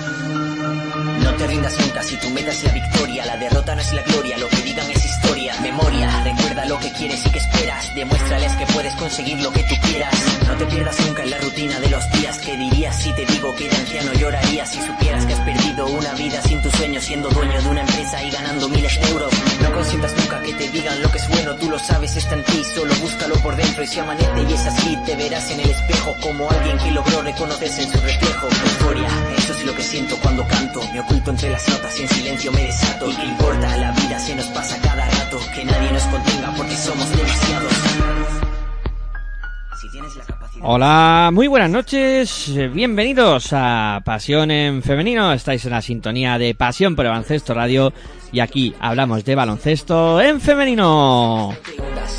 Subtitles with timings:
[0.00, 0.37] No te
[2.02, 3.24] si tu meta es la victoria.
[3.26, 5.54] La derrota no es la gloria, lo que digan es historia.
[5.60, 7.94] Memoria, recuerda lo que quieres y que esperas.
[7.94, 10.14] Demuéstrales que puedes conseguir lo que tú quieras.
[10.46, 12.38] No te pierdas nunca en la rutina de los días.
[12.38, 16.12] ¿Qué dirías si te digo que de anciano llorarías si supieras que has perdido una
[16.14, 19.32] vida sin tu sueño, siendo dueño de una empresa y ganando miles de euros?
[19.62, 22.44] No consientas nunca que te digan lo que es bueno, tú lo sabes, está en
[22.44, 23.82] ti, solo búscalo por dentro.
[23.82, 27.22] Y si amanece y es así, te verás en el espejo como alguien que logró
[27.22, 28.46] reconocerse en su reflejo.
[28.46, 30.80] Euforia, eso es lo que siento cuando canto.
[30.92, 33.10] Me oculto las notas y en silencio me desato.
[33.10, 33.76] ¿Y qué importa?
[33.76, 35.38] La vida se nos pasa cada rato.
[35.54, 37.72] Que nadie nos contenga porque somos demasiados.
[39.80, 40.64] Si tienes la capacidad.
[40.64, 46.96] Hola, muy buenas noches, bienvenidos a Pasión en Femenino, estáis en la sintonía de Pasión
[46.96, 47.92] por Baloncesto Radio
[48.32, 51.54] y aquí hablamos de baloncesto en femenino.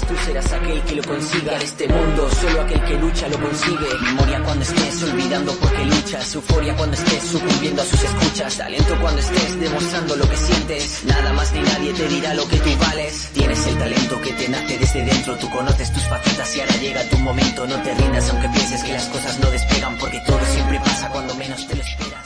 [0.07, 0.69] Tú serás aquel
[1.00, 3.88] lo consiga en este mundo, solo aquel que lucha lo consigue.
[4.02, 9.22] Memoria cuando estés olvidando porque luchas, euforia cuando estés sucumbiendo a sus escuchas, talento cuando
[9.22, 11.03] estés demostrando lo que sientes.
[11.06, 13.30] Nada más ni nadie te dirá lo que tú vales.
[13.33, 17.09] Tienes el talento que te nace desde dentro, tú conoces tus facetas y ahora llega
[17.09, 17.67] tu momento.
[17.67, 21.34] No te rindas aunque pienses que las cosas no despegan, porque todo siempre pasa cuando
[21.35, 22.19] menos te lo esperas.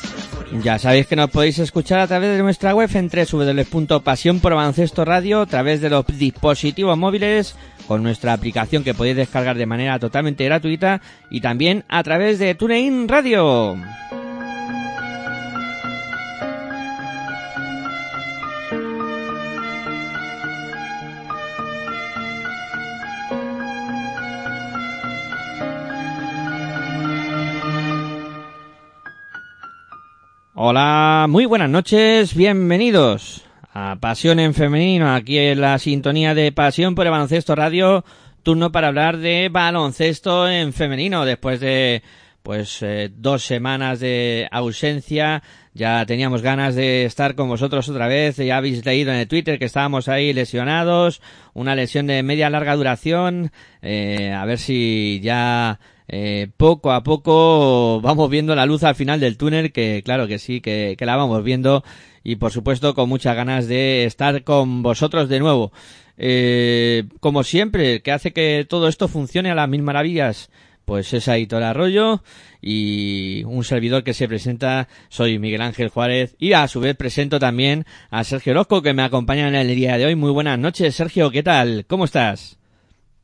[0.62, 5.82] Ya sabéis que nos podéis escuchar a través de nuestra web en www.pasionporbaloncesto.radio, a través
[5.82, 7.56] de los dispositivos móviles,
[7.88, 12.56] con nuestra aplicación que podéis descargar de manera totalmente gratuita y también a través de
[12.56, 13.78] TuneIn Radio.
[30.56, 36.94] Hola, muy buenas noches, bienvenidos a Pasión en Femenino, aquí en la sintonía de Pasión
[36.94, 38.06] por el Baloncesto Radio,
[38.44, 42.04] turno para hablar de baloncesto en femenino, después de
[42.44, 45.42] pues eh, dos semanas de ausencia,
[45.74, 49.58] ya teníamos ganas de estar con vosotros otra vez, ya habéis leído en el Twitter
[49.58, 51.22] que estábamos ahí lesionados,
[51.54, 53.52] una lesión de media larga duración,
[53.82, 55.80] eh, a ver si ya
[56.10, 60.38] eh, poco a poco vamos viendo la luz al final del túnel, que claro que
[60.38, 61.84] sí, que, que la vamos viendo
[62.24, 65.72] y por supuesto con muchas ganas de estar con vosotros de nuevo.
[66.18, 70.50] Eh, como siempre, que hace que todo esto funcione a las mil maravillas,
[70.86, 72.24] pues es Aitor Arroyo
[72.62, 77.40] y un servidor que se presenta, soy Miguel Ángel Juárez y a su vez presento
[77.40, 80.16] también a Sergio Orozco que me acompaña en el día de hoy.
[80.16, 81.86] Muy buenas noches, Sergio, ¿qué tal?
[81.88, 82.63] ¿Cómo estás?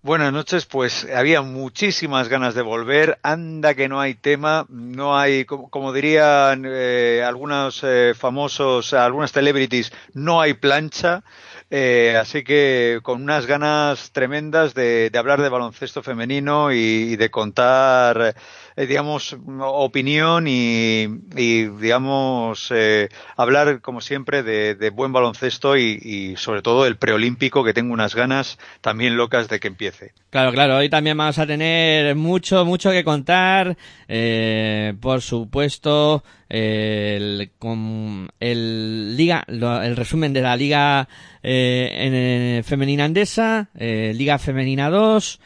[0.01, 3.19] Buenas noches, pues había muchísimas ganas de volver.
[3.21, 9.91] Anda que no hay tema, no hay, como, dirían eh, algunos eh, famosos, algunas celebrities,
[10.13, 11.23] no hay plancha.
[11.69, 17.15] Eh, así que con unas ganas tremendas de, de hablar de baloncesto femenino y, y
[17.17, 18.35] de contar,
[18.75, 26.85] eh, digamos, opinión y, digamos, eh, hablar como siempre de, buen baloncesto y, sobre todo
[26.85, 30.13] el preolímpico que tengo unas ganas también locas de que empiece.
[30.29, 33.77] Claro, claro, hoy también vamos a tener mucho, mucho que contar.
[34.07, 41.07] Eh, por supuesto, el, con el liga, el resumen de la liga
[41.43, 45.39] eh, en femenina andesa, eh, liga femenina 2,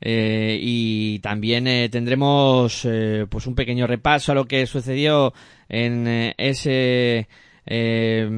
[0.00, 5.34] eh, y también eh, tendremos eh, pues un pequeño repaso a lo que sucedió
[5.68, 7.28] en eh, ese
[7.66, 8.28] eh,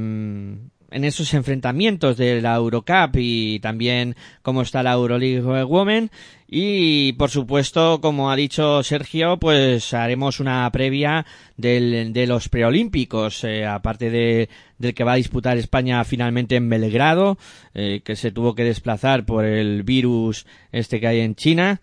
[0.93, 6.11] en esos enfrentamientos de la Eurocup y también cómo está la Euroleague Women.
[6.47, 11.25] Y por supuesto como ha dicho Sergio pues haremos una previa
[11.57, 16.69] del, de los preolímpicos eh, aparte de, del que va a disputar España finalmente en
[16.69, 17.39] Belgrado
[17.73, 21.81] eh, que se tuvo que desplazar por el virus este que hay en China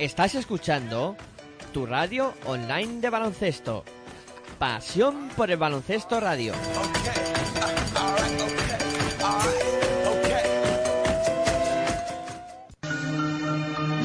[0.00, 1.14] Estás escuchando
[1.74, 3.84] tu radio online de baloncesto.
[4.58, 6.54] Pasión por el baloncesto radio.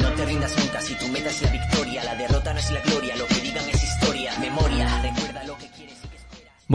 [0.02, 2.04] No te rindas nunca si tu meta es la victoria.
[2.04, 4.38] La derrota no es la gloria, lo que digan es historia.
[4.40, 5.25] Memoria, recuerda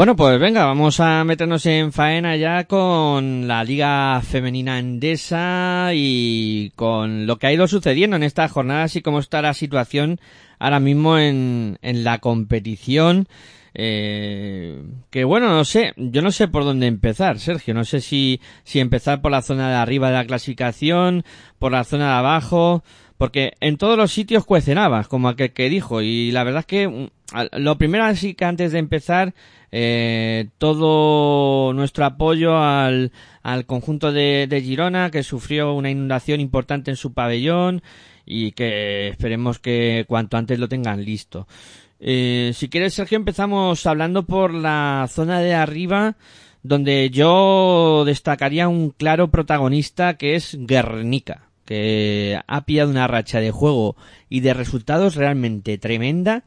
[0.00, 6.72] Bueno, pues venga, vamos a meternos en faena ya con la Liga Femenina Endesa y
[6.74, 10.18] con lo que ha ido sucediendo en estas jornadas y cómo está la situación
[10.58, 13.28] ahora mismo en, en la competición.
[13.74, 17.74] Eh, que bueno, no sé, yo no sé por dónde empezar, Sergio.
[17.74, 21.24] No sé si, si empezar por la zona de arriba de la clasificación,
[21.58, 22.82] por la zona de abajo,
[23.18, 26.00] porque en todos los sitios cuecen habas, como aquel que dijo.
[26.00, 27.08] Y la verdad es que mm,
[27.58, 29.34] lo primero así que antes de empezar,
[29.72, 33.12] eh, todo nuestro apoyo al,
[33.42, 37.82] al conjunto de, de Girona que sufrió una inundación importante en su pabellón
[38.26, 41.46] y que esperemos que cuanto antes lo tengan listo.
[42.00, 46.16] Eh, si quieres, Sergio, empezamos hablando por la zona de arriba,
[46.62, 53.50] donde yo destacaría un claro protagonista que es Guernica, que ha pillado una racha de
[53.50, 53.96] juego
[54.30, 56.44] y de resultados realmente tremenda,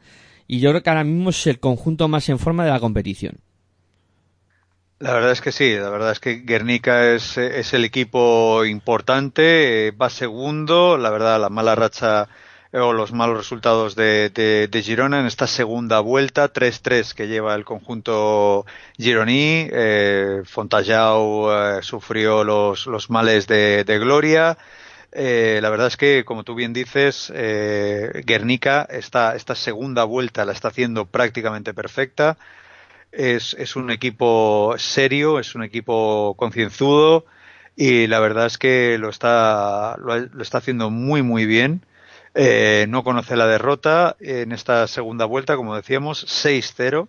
[0.48, 3.40] y yo creo que ahora mismo es el conjunto más en forma de la competición.
[5.00, 9.88] La verdad es que sí, la verdad es que Guernica es, es el equipo importante,
[9.88, 12.30] eh, va segundo, la verdad la mala racha
[12.74, 17.54] eh, o los malos resultados de, de, Girona en esta segunda vuelta, 3-3 que lleva
[17.54, 18.66] el conjunto
[18.98, 24.58] gironí, eh, Fontallao eh, sufrió los, los males de, de Gloria,
[25.16, 30.44] eh, la verdad es que, como tú bien dices, eh, Guernica esta, esta segunda vuelta
[30.44, 32.38] la está haciendo prácticamente perfecta.
[33.12, 37.26] Es, es un equipo serio, es un equipo concienzudo
[37.76, 41.86] y la verdad es que lo está, lo, está haciendo muy muy bien.
[42.36, 47.08] Eh, no conoce la derrota en esta segunda vuelta, como decíamos, 6-0.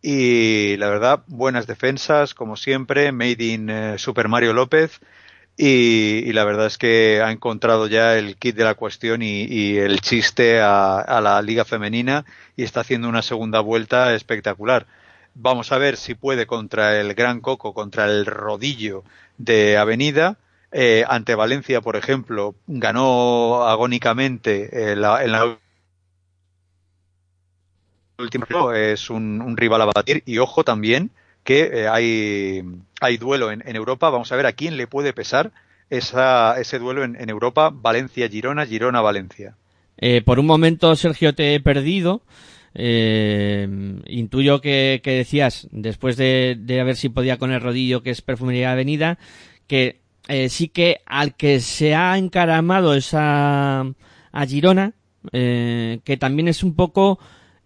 [0.00, 5.00] Y la verdad, buenas defensas, como siempre, made in Super Mario López.
[5.60, 9.42] Y, y, la verdad es que ha encontrado ya el kit de la cuestión y,
[9.42, 12.24] y el chiste a, a, la liga femenina
[12.56, 14.86] y está haciendo una segunda vuelta espectacular.
[15.34, 19.02] Vamos a ver si puede contra el Gran Coco, contra el rodillo
[19.36, 20.36] de Avenida.
[20.70, 25.58] Eh, ante Valencia, por ejemplo, ganó agónicamente en la, en la
[28.18, 28.46] última.
[28.76, 31.10] Es un, un, rival a batir y ojo también
[31.42, 32.62] que eh, hay,
[33.00, 34.10] hay duelo en, Europa.
[34.10, 35.52] Vamos a ver a quién le puede pesar
[35.90, 37.70] esa, ese duelo en, Europa.
[37.72, 39.56] Valencia-Girona, Girona-Valencia.
[39.96, 42.22] Eh, por un momento, Sergio, te he perdido.
[42.74, 43.66] Eh,
[44.06, 48.72] intuyo que, decías, después de, de, ver si podía con el rodillo, que es Perfumería
[48.72, 49.18] Avenida,
[49.66, 54.92] que eh, sí que al que se ha encaramado esa a Girona,
[55.32, 57.18] eh, que también es un poco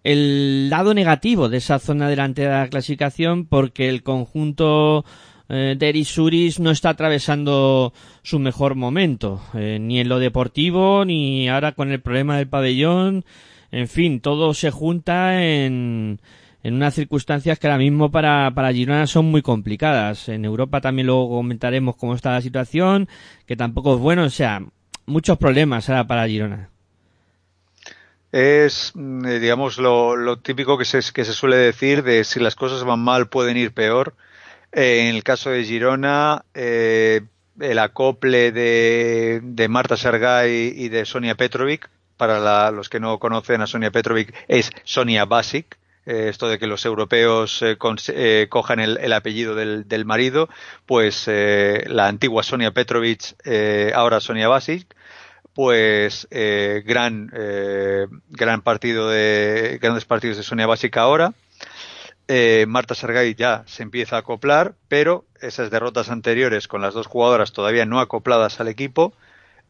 [0.04, 5.04] el lado negativo de esa zona delante de la clasificación, porque el conjunto
[5.49, 7.92] eh, de Erisuris no está atravesando
[8.23, 13.25] su mejor momento, eh, ni en lo deportivo, ni ahora con el problema del pabellón,
[13.71, 16.21] en fin, todo se junta en,
[16.62, 20.28] en unas circunstancias que ahora mismo para, para Girona son muy complicadas.
[20.28, 23.09] En Europa también luego comentaremos cómo está la situación,
[23.47, 24.62] que tampoco es bueno, o sea,
[25.06, 26.71] muchos problemas ahora para Girona.
[28.32, 32.82] Es, digamos, lo, lo típico que se, que se suele decir de si las cosas
[32.84, 34.14] van mal pueden ir peor.
[34.72, 37.22] Eh, en el caso de Girona, eh,
[37.60, 43.18] el acople de, de Marta Sergay y de Sonia Petrovic, para la, los que no
[43.18, 47.76] conocen a Sonia Petrovic, es Sonia Basic, eh, esto de que los europeos eh,
[48.08, 50.48] eh, cojan el, el, apellido del, del marido,
[50.84, 53.36] pues la antigua Sonia Petrovic,
[53.94, 54.86] ahora Sonia Basic,
[55.54, 61.35] pues eh, gran, eh, gran partido de, grandes partidos de Sonia Básica ahora.
[62.28, 67.06] Eh, Marta Sergay ya se empieza a acoplar, pero esas derrotas anteriores con las dos
[67.06, 69.12] jugadoras todavía no acopladas al equipo.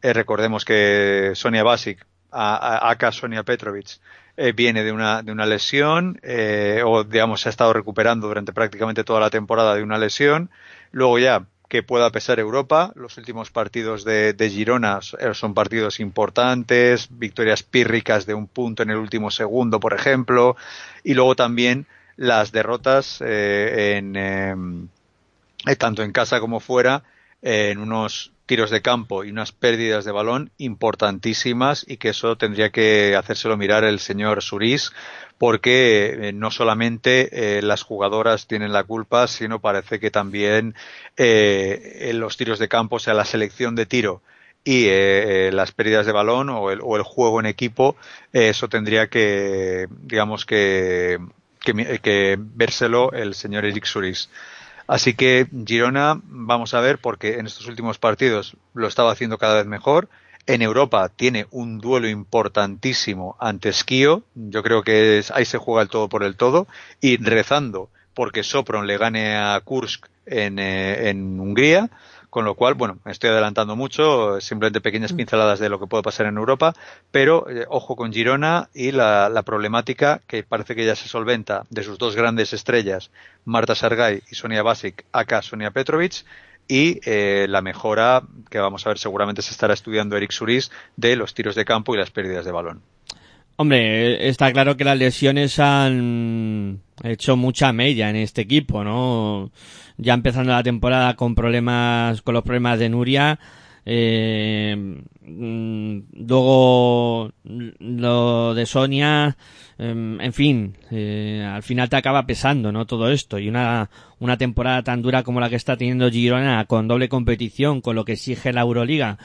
[0.01, 3.99] recordemos que Sonia Basic, acá Sonia Petrovic,
[4.55, 6.19] viene de una, de una lesión,
[6.85, 10.49] o digamos se ha estado recuperando durante prácticamente toda la temporada de una lesión.
[10.91, 12.91] Luego ya que pueda pesar Europa.
[12.93, 18.91] Los últimos partidos de, Girona eh, son partidos importantes, victorias pírricas de un punto en
[18.91, 20.55] el último segundo, por ejemplo,
[21.03, 24.15] y luego también las derrotas eh, en,
[25.65, 27.01] eh, tanto en casa como fuera
[27.41, 32.69] en unos tiros de campo y unas pérdidas de balón importantísimas y que eso tendría
[32.69, 34.91] que hacérselo mirar el señor Surís
[35.37, 40.75] porque eh, no solamente eh, las jugadoras tienen la culpa, sino parece que también
[41.17, 44.21] eh, en los tiros de campo, o sea, la selección de tiro
[44.65, 44.87] y
[45.51, 47.97] las pérdidas de balón o el, o el juego en equipo,
[48.31, 51.19] eso tendría que, digamos que,
[51.59, 54.29] que, que, vérselo el señor Eric Suris.
[54.87, 59.55] Así que Girona, vamos a ver, porque en estos últimos partidos lo estaba haciendo cada
[59.55, 60.07] vez mejor
[60.47, 64.23] en Europa tiene un duelo importantísimo ante Skio.
[64.35, 66.67] Yo creo que es, ahí se juega el todo por el todo.
[67.01, 71.89] Y rezando porque Sopron le gane a Kursk en, eh, en Hungría.
[72.29, 75.17] Con lo cual, bueno, me estoy adelantando mucho, simplemente pequeñas mm.
[75.17, 76.73] pinceladas de lo que puede pasar en Europa,
[77.11, 81.67] pero eh, ojo con Girona y la, la, problemática que parece que ya se solventa
[81.69, 83.11] de sus dos grandes estrellas,
[83.45, 86.25] Marta Sargay y Sonia Basic, acá Sonia Petrovic,
[86.67, 91.15] y eh, la mejora que vamos a ver seguramente se estará estudiando Eric Suris de
[91.15, 92.81] los tiros de campo y las pérdidas de balón.
[93.55, 99.51] Hombre, está claro que las lesiones han hecho mucha mella en este equipo, ¿no?
[99.97, 103.39] Ya empezando la temporada con problemas, con los problemas de Nuria,
[103.85, 104.75] eh,
[105.21, 109.35] mm, luego lo de Sonia,
[109.77, 112.85] em, en fin, eh, al final te acaba pesando, ¿no?
[112.85, 116.87] Todo esto y una, una temporada tan dura como la que está teniendo Girona con
[116.87, 119.17] doble competición, con lo que exige la Euroliga,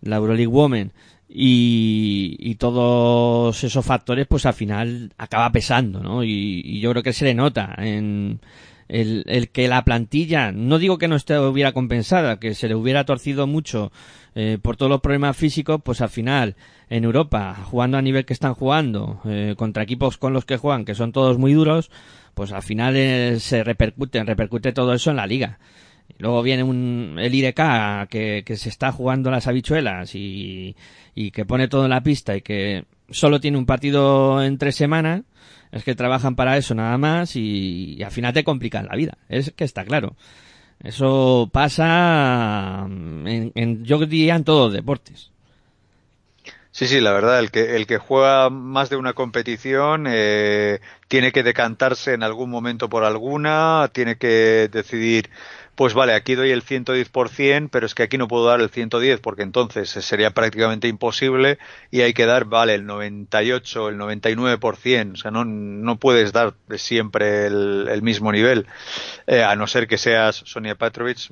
[0.00, 0.92] la Euroleague Women
[1.28, 6.24] y, y todos esos factores, pues al final acaba pesando, ¿no?
[6.24, 8.40] Y, y yo creo que se le nota en,
[8.92, 13.04] el, el, que la plantilla, no digo que no estuviera compensada, que se le hubiera
[13.06, 13.90] torcido mucho
[14.34, 16.56] eh, por todos los problemas físicos, pues al final
[16.90, 20.84] en Europa, jugando a nivel que están jugando, eh, contra equipos con los que juegan,
[20.84, 21.90] que son todos muy duros,
[22.34, 25.58] pues al final eh, se repercute, repercute todo eso en la liga.
[26.18, 30.76] Luego viene un, el IDK que, que se está jugando las habichuelas y,
[31.14, 34.76] y que pone todo en la pista y que solo tiene un partido en tres
[34.76, 35.22] semanas
[35.72, 39.16] es que trabajan para eso nada más y, al final te complican la vida.
[39.28, 40.14] Es que está claro.
[40.84, 45.32] Eso pasa en, en, yo diría en todos los deportes.
[46.72, 51.30] Sí, sí, la verdad, el que, el que juega más de una competición eh, tiene
[51.30, 55.28] que decantarse en algún momento por alguna, tiene que decidir
[55.74, 59.20] pues vale, aquí doy el 110%, pero es que aquí no puedo dar el 110
[59.20, 61.58] porque entonces sería prácticamente imposible
[61.90, 66.54] y hay que dar, vale, el 98, el 99%, o sea, no, no puedes dar
[66.76, 68.66] siempre el, mismo nivel,
[69.26, 71.30] eh, a no ser que seas Sonia Petrovic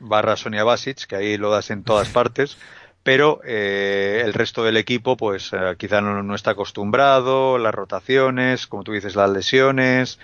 [0.00, 2.56] barra Sonia Basic, que ahí lo das en todas partes,
[3.02, 8.66] pero eh, el resto del equipo pues eh, quizá no, no, está acostumbrado, las rotaciones,
[8.66, 10.18] como tú dices, las lesiones,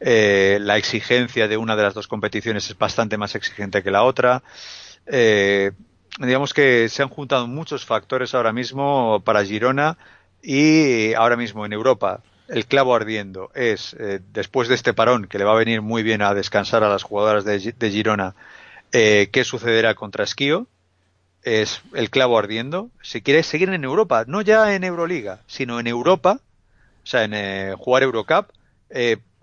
[0.00, 4.02] eh, la exigencia de una de las dos competiciones es bastante más exigente que la
[4.02, 4.42] otra.
[5.06, 5.72] Eh,
[6.18, 9.98] digamos que se han juntado muchos factores ahora mismo para Girona
[10.42, 15.38] y ahora mismo en Europa el clavo ardiendo es, eh, después de este parón que
[15.38, 18.34] le va a venir muy bien a descansar a las jugadoras de, Girona,
[18.92, 20.66] eh, qué sucederá contra Esquío.
[21.42, 22.90] Es el clavo ardiendo.
[23.02, 26.40] Si quieres seguir en Europa, no ya en Euroliga, sino en Europa,
[27.04, 28.50] o sea, en jugar Eurocup,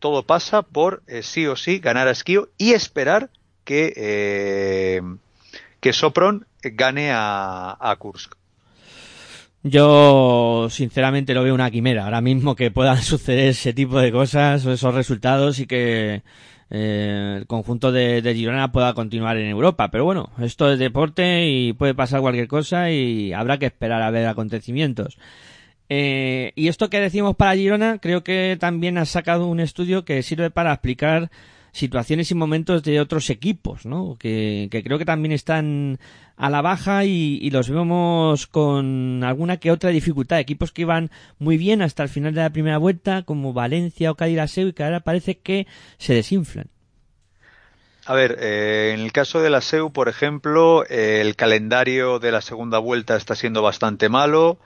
[0.04, 3.30] todo pasa por eh, sí o sí ganar a Esquío y esperar
[3.64, 5.02] que, eh,
[5.80, 8.36] que Sopron gane a, a, Kursk.
[9.64, 14.66] Yo sinceramente lo veo una quimera ahora mismo que puedan suceder ese tipo de cosas
[14.66, 16.22] esos resultados y que
[16.70, 19.90] eh, el conjunto de, de, Girona pueda continuar en Europa.
[19.90, 24.12] Pero bueno, esto es deporte y puede pasar cualquier cosa y habrá que esperar a
[24.12, 25.18] ver acontecimientos.
[25.96, 30.24] Eh, y esto que decimos para Girona, creo que también ha sacado un estudio que
[30.24, 31.30] sirve para explicar
[31.72, 34.18] situaciones y momentos de otros equipos, ¿no?
[34.18, 36.00] Que, creo que también están
[36.36, 40.40] a la baja y, y, los vemos con alguna que otra dificultad.
[40.40, 44.16] Equipos que iban muy bien hasta el final de la primera vuelta, como Valencia o
[44.16, 45.68] Cádiz y que ahora parece que
[46.00, 46.70] se desinflan.
[48.08, 52.32] A ver, eh, en el caso de la SEU, por ejemplo, eh, el calendario de
[52.32, 54.58] la segunda vuelta está siendo bastante malo.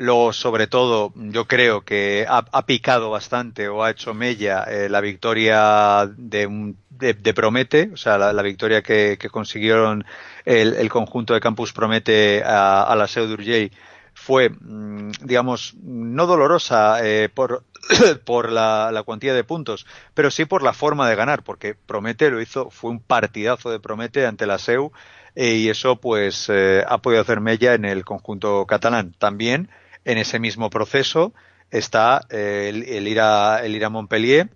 [0.00, 5.00] Luego, sobre todo, yo creo que ha, picado bastante o ha hecho mella eh, la
[5.00, 10.04] victoria de, de, Promete, o sea, la, victoria que, consiguieron
[10.44, 13.70] el, conjunto de Campus Promete a, la SEU de
[14.14, 17.64] fue, mm, digamos, no dolorosa eh, por,
[18.24, 22.30] por la, la, cuantía de puntos, pero sí por la forma de ganar, porque Promete
[22.30, 24.92] lo hizo, fue un partidazo de Promete ante la SEU
[25.34, 29.14] eh, y eso pues eh, ha podido hacer mella en el conjunto catalán.
[29.18, 29.70] También
[30.04, 31.32] en ese mismo proceso
[31.70, 34.50] está el, ir a, el ir a Montpellier,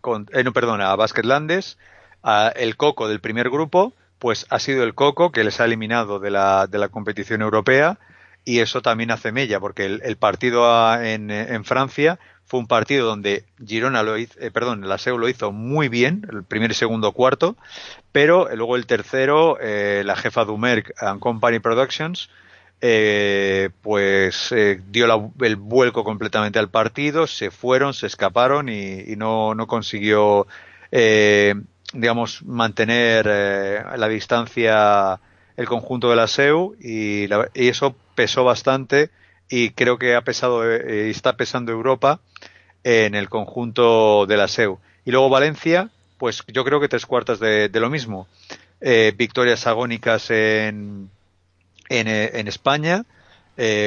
[0.00, 1.78] con, no, perdona, a Basket Landes,
[2.54, 6.30] el Coco del primer grupo, pues ha sido el Coco que les ha eliminado de
[6.30, 7.98] la, de la competición europea
[8.44, 13.44] y eso también hace mella, porque el, partido en, en, Francia fue un partido donde
[13.64, 17.12] Girona lo hizo, eh, perdón, la SEU lo hizo muy bien, el primer y segundo
[17.12, 17.56] cuarto,
[18.10, 22.30] pero luego el tercero, eh, la jefa Dumerc and Company Productions,
[22.82, 24.54] eh, pues
[24.90, 30.46] dio el vuelco completamente al partido, se fueron, se escaparon y, no, no, consiguió,
[30.90, 35.20] digamos, mantener la distancia
[35.56, 37.24] el conjunto de la SEU y,
[37.54, 39.10] y eso pesó bastante
[39.52, 42.20] y creo que ha pesado eh, está pesando Europa
[42.84, 44.78] en el conjunto de la SEU.
[45.04, 48.26] Y luego Valencia, pues yo creo que tres cuartas de, lo mismo.
[48.80, 51.10] Eh, victorias agónicas en,
[51.88, 53.04] en, eh, en España,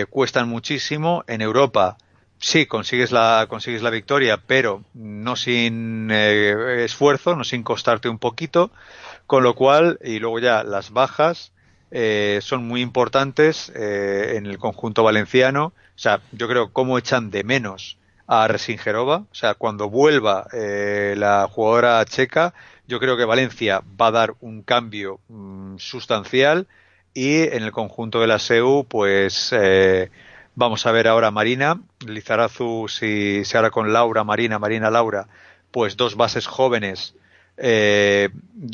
[0.09, 1.23] cuestan muchísimo.
[1.27, 1.97] En Europa,
[2.39, 8.71] sí, consigues la, consigues la victoria, pero no sin esfuerzo, no sin costarte un poquito.
[9.27, 11.51] Con lo cual, y luego ya las bajas,
[11.91, 15.67] eh, son muy importantes eh, en el conjunto valenciano.
[15.67, 17.97] O sea, yo creo cómo echan de menos
[18.27, 19.23] a Resingerova.
[19.31, 22.53] O sea, cuando vuelva eh, la jugadora checa,
[22.87, 26.67] yo creo que Valencia va a dar un cambio mm, sustancial
[27.15, 29.51] y en el conjunto de la SEU, pues
[30.53, 35.27] vamos a ver ahora Marina, Lizarazu, si se hará con Laura, Marina, Marina, Laura,
[35.71, 37.15] pues dos bases jóvenes
[37.57, 38.29] eh,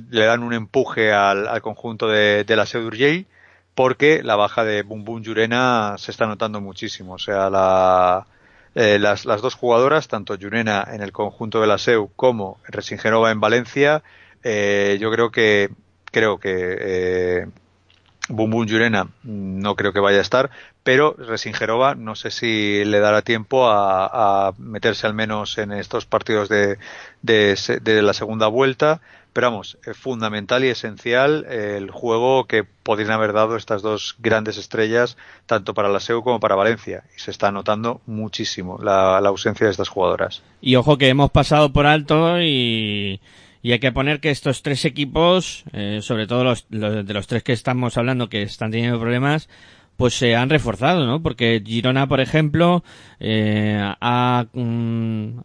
[0.09, 3.27] le dan un empuje al, conjunto de, la Seudurjei
[3.75, 7.13] porque la baja de Bum Bum Yurena se está notando muchísimo.
[7.13, 8.27] O sea, la,
[8.75, 13.31] eh, las, las, dos jugadoras, tanto Yurena en el conjunto de la SEU como Resingenova
[13.31, 14.03] en Valencia,
[14.43, 15.69] eh, yo creo que
[16.05, 17.47] creo que eh,
[18.31, 20.49] Bum Bum Yurena no creo que vaya a estar,
[20.83, 26.49] pero Resingerova no sé si le dará tiempo a, meterse al menos en estos partidos
[26.49, 26.77] de,
[27.21, 29.01] de, la segunda vuelta.
[29.33, 34.57] Pero vamos, es fundamental y esencial el juego que podrían haber dado estas dos grandes
[34.57, 35.15] estrellas,
[35.45, 37.03] tanto para la SEU como para Valencia.
[37.15, 40.43] Y se está notando muchísimo la, ausencia de estas jugadoras.
[40.59, 43.21] Y ojo que hemos pasado por alto y,
[43.61, 47.43] y hay que poner que estos tres equipos, eh, sobre todo los, de los tres
[47.43, 49.49] que estamos hablando que están teniendo problemas,
[49.97, 51.21] pues se han reforzado, ¿no?
[51.21, 52.83] Porque Girona, por ejemplo,
[53.19, 55.41] eh, ha, mm,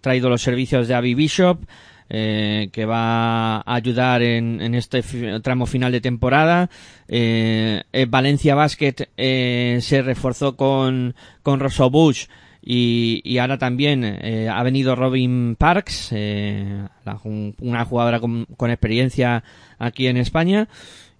[0.00, 1.64] traído los servicios de Avi Bishop,
[2.08, 5.02] eh, que va a ayudar en, en, este
[5.40, 6.70] tramo final de temporada.
[7.08, 12.26] Eh, Valencia Basket eh, se reforzó con, con Rosso Bush
[12.68, 19.44] y, y ahora también eh, ha venido Robin Parks, una jugadora con, con experiencia
[19.78, 20.68] aquí en España.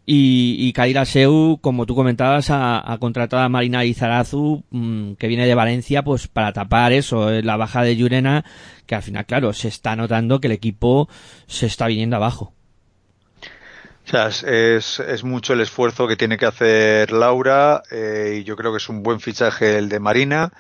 [0.08, 5.54] Y, y Seu, como tú comentabas, ha, contratado a Marina Izarazu, mm, que viene de
[5.54, 8.44] Valencia, pues para tapar eso, eh, la baja de Llurena,
[8.86, 11.08] que al final, claro, se está notando que el equipo
[11.46, 12.52] se está viniendo abajo.
[14.04, 18.56] O sea, es, es mucho el esfuerzo que tiene que hacer Laura, eh, y yo
[18.56, 20.52] creo que es un buen fichaje el de Marina.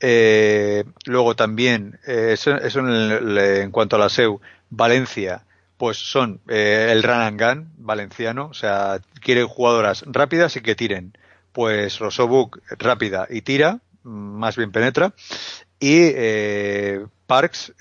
[0.00, 5.42] Eh, luego también, eh, eso, en, cuanto a la SEU, Valencia
[5.78, 10.74] pues son eh, el run and gun valenciano, o sea, quieren jugadoras rápidas y que
[10.74, 11.12] tiren.
[11.52, 15.12] Pues Rosobuk rápida y tira, más bien penetra.
[15.78, 17.74] Y eh, Parks,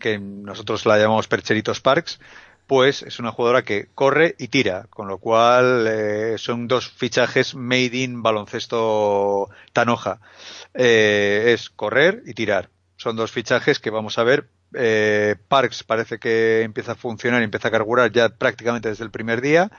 [0.00, 2.18] que nosotros la llamamos Percheritos Parks,
[2.66, 7.54] pues es una jugadora que corre y tira, con lo cual eh, son dos fichajes
[7.54, 10.20] made in baloncesto Tanoja.
[10.74, 12.70] Eh, es correr y tirar.
[12.96, 17.68] Son dos fichajes que vamos a ver eh, Parks parece que empieza a funcionar empieza
[17.68, 19.70] a carburar ya prácticamente desde el primer día.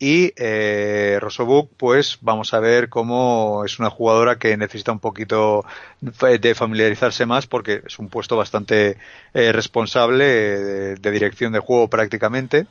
[0.00, 5.64] Y eh, Rosobuk, pues vamos a ver cómo es una jugadora que necesita un poquito
[6.00, 8.96] de familiarizarse más porque es un puesto bastante
[9.34, 12.66] eh, responsable de, dirección de juego prácticamente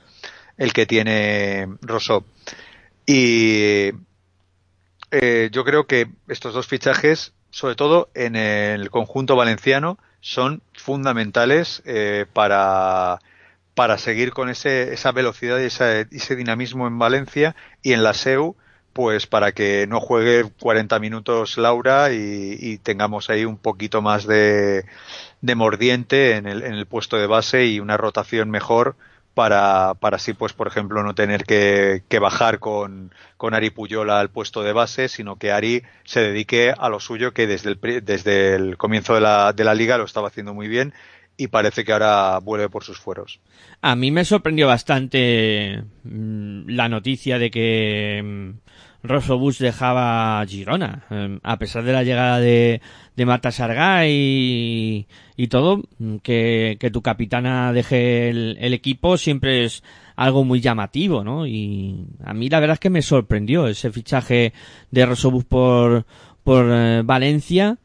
[0.58, 2.24] el que tiene Rosob.
[3.06, 3.92] Y
[5.12, 11.82] eh, yo creo que estos dos fichajes, sobre todo en el conjunto valenciano, son fundamentales
[11.86, 13.20] eh, para,
[13.78, 18.56] para seguir con ese, esa velocidad y ese dinamismo en Valencia y en la SEU,
[18.92, 24.86] pues para que no juegue 40 minutos Laura y, tengamos ahí un poquito más de,
[25.42, 28.96] de mordiente en el, en el, puesto de base y una rotación mejor
[29.36, 34.20] para, para así, pues, por ejemplo, no tener que, que bajar con, con, Ari Puyola
[34.20, 38.04] al puesto de base, sino que Ari se dedique a lo suyo, que desde el,
[38.04, 40.96] desde el comienzo de la, de la liga lo estaba haciendo muy bien
[41.38, 43.40] y parece que ahora vuelve por sus fueros.
[43.82, 51.40] A mí me sorprendió bastante mm, la noticia de que mm, Rosso dejaba Girona, em,
[51.44, 52.82] a pesar de la llegada de,
[53.16, 55.06] de Marta Sargay
[55.38, 55.84] y, todo,
[56.24, 59.84] que, que, tu capitana deje el, equipo siempre es
[60.16, 61.46] algo muy llamativo, ¿no?
[61.46, 64.54] Y a mí la verdad es que me sorprendió ese fichaje
[64.90, 66.06] de Rosso por,
[66.44, 67.78] por eh, Valencia.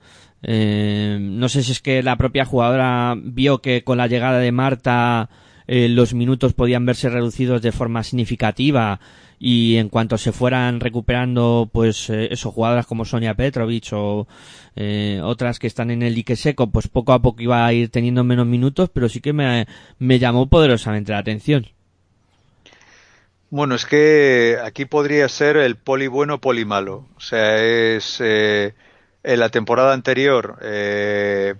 [0.43, 4.53] Eh, no sé si es que la propia jugadora vio que con la llegada de
[4.53, 5.31] Marta
[5.67, 8.99] eh, los minutos podían verse reducidos de forma significativa
[9.45, 14.29] y en cuanto se fueran recuperando pues eh, esos jugadoras como Sonia Petrovic o
[14.77, 17.89] eh, otras que están en el dique seco pues poco a poco iba a ir
[17.89, 19.67] teniendo menos minutos pero sí que me,
[19.99, 21.67] me llamó poderosamente la atención.
[23.51, 27.09] Bueno es que aquí podría ser el poli bueno poli malo.
[27.17, 28.75] O sea es eh,
[29.25, 31.55] en la temporada anterior eh,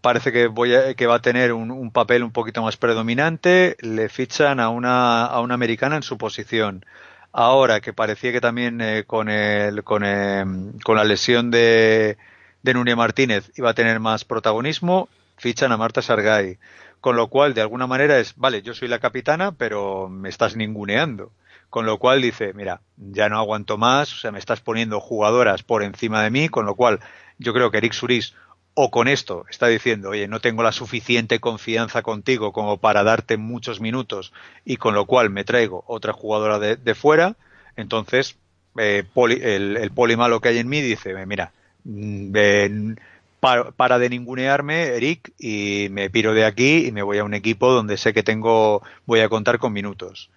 [0.00, 3.76] parece que, voy a, que va a tener un, un, papel un poquito más predominante,
[3.80, 6.84] le fichan a una, a una americana en su posición.
[7.32, 10.44] Ahora que parecía que también eh, con, el, con, eh,
[10.84, 12.16] con la lesión de,
[12.62, 16.58] de Martínez iba a tener más protagonismo, fichan a Marta Sargay.
[17.00, 20.56] Con lo cual, de alguna manera es, vale, yo soy la capitana, pero me estás
[20.56, 21.32] ninguneando.
[21.74, 25.64] Con lo cual dice, mira, ya no aguanto más, o sea, me estás poniendo jugadoras
[25.64, 27.00] por encima de mí, con lo cual
[27.38, 28.36] yo creo que Eric Suris
[28.74, 33.38] o con esto está diciendo, oye, no tengo la suficiente confianza contigo como para darte
[33.38, 34.32] muchos minutos
[34.64, 37.34] y con lo cual me traigo otra jugadora de, fuera,
[37.74, 38.36] entonces
[38.78, 41.50] eh, poli, el, poli malo que hay en mí dice, mira,
[41.82, 43.00] ven,
[43.40, 47.34] para, para, de ningunearme, Eric, y me piro de aquí y me voy a un
[47.34, 50.30] equipo donde sé que tengo, voy a contar con minutos.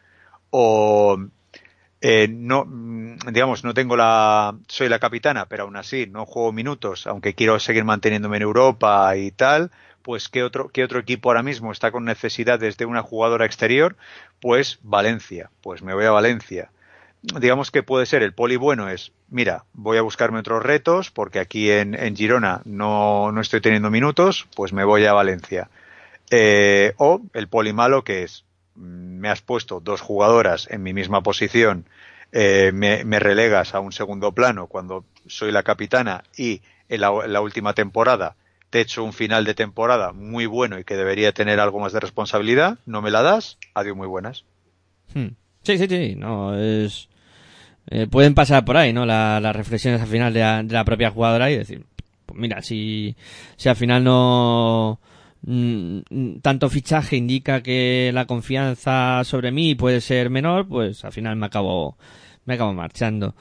[0.50, 1.18] O
[2.02, 6.52] eh, no, mm, digamos, no tengo la, soy la capitana, pero aún así no juego
[6.52, 9.72] minutos, aunque quiero seguir manteniéndome en Europa y tal,
[10.04, 13.96] pues ¿qué otro, qué otro equipo ahora mismo está con necesidades de una jugadora exterior?
[14.40, 16.72] Pues Valencia, pues me voy a Valencia.
[17.24, 21.40] Digamos que puede ser el poli bueno es, mira, voy a buscarme otros retos porque
[21.40, 25.70] aquí en, Girona no, no estoy teniendo minutos, pues me voy a Valencia.
[26.30, 28.46] Eh, o el poli malo que es,
[28.78, 31.86] me has puesto dos jugadoras en mi misma posición,
[32.32, 37.74] eh, me, relegas a un segundo plano cuando soy la capitana y en la, última
[37.74, 38.36] temporada
[38.70, 42.02] te echo un final de temporada muy bueno y que debería tener algo más de
[42.02, 44.44] responsabilidad, no me la das, adiós muy buenas.
[45.14, 45.30] Hmm.
[45.64, 47.10] Sí, sí, sí, no, es...
[47.90, 49.06] Eh, pueden pasar por ahí, ¿no?
[49.06, 51.86] La, las reflexiones al final de la, de la propia jugadora y decir,
[52.26, 53.16] pues mira, si,
[53.56, 55.00] si al final no
[56.42, 61.46] tanto fichaje indica que la confianza sobre mí puede ser menor, pues al final me
[61.46, 61.98] acabo,
[62.46, 63.34] me acabo marchando.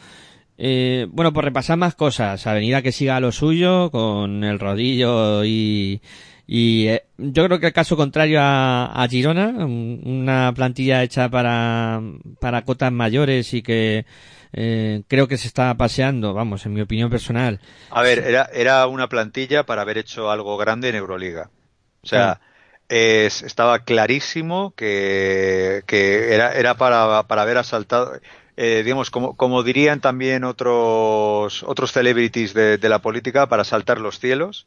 [0.59, 6.01] Eh, bueno, por repasar más cosas, Avenida que siga lo suyo con el rodillo y,
[6.47, 12.01] y eh, yo creo que el caso contrario a, a, Girona, una plantilla hecha para,
[12.40, 14.07] para cotas mayores y que
[14.53, 17.61] eh, creo que se está paseando, vamos, en mi opinión personal.
[17.90, 21.51] A ver, era, era una plantilla para haber hecho algo grande en Euroliga.
[22.07, 22.40] O sea,
[22.88, 28.21] es, estaba clarísimo que, que era, era para, para haber asaltado,
[28.57, 34.01] eh, digamos, como, como dirían también otros, otros celebrities de, de la política, para saltar
[34.01, 34.66] los cielos.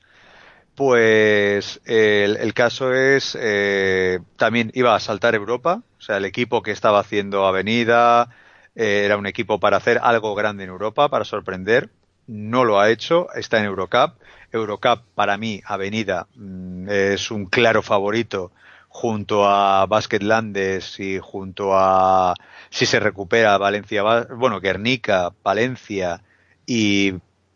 [0.75, 6.61] Pues el, el caso es, eh, también iba a saltar Europa, o sea, el equipo
[6.61, 8.29] que estaba haciendo Avenida
[8.75, 11.89] eh, era un equipo para hacer algo grande en Europa, para sorprender,
[12.27, 14.18] no lo ha hecho, está en Eurocup
[14.51, 18.51] Eurocup, para mí, Avenida mm, es un claro favorito
[18.87, 22.33] junto a Basket Landes y junto a,
[22.69, 24.03] si se recupera, Valencia,
[24.35, 26.21] bueno, Guernica, Valencia
[26.65, 27.13] y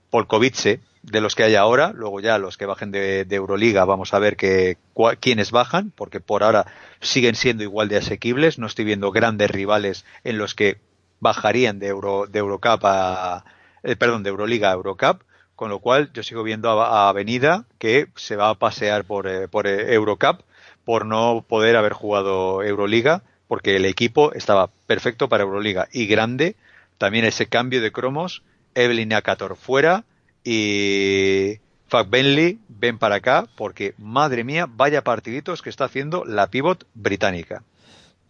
[0.10, 4.20] Polkovice, de los que hay ahora, luego ya los que bajen de, Euroliga, vamos a
[4.20, 4.78] ver que,
[5.20, 6.66] quiénes bajan, porque por ahora
[7.02, 10.78] siguen siendo igual de asequibles, no estoy viendo grandes rivales en los que
[11.20, 13.44] bajarían de Euro, de Eurocup a,
[13.84, 15.24] eh, perdón, de Euroliga a Eurocup,
[15.64, 19.48] con lo cual yo sigo viendo a, Avenida que se va a pasear por, eh,
[19.48, 20.42] por eh, Eurocup
[20.84, 26.58] por no poder haber jugado Euroliga, porque el equipo estaba perfecto para Euroliga y grande.
[26.98, 28.44] También ese cambio de cromos,
[28.76, 30.04] Evelyn Acator fuera
[30.44, 36.48] y Fuck Bentley, ven para acá, porque madre mía, vaya partiditos que está haciendo la
[36.48, 37.64] pivot británica.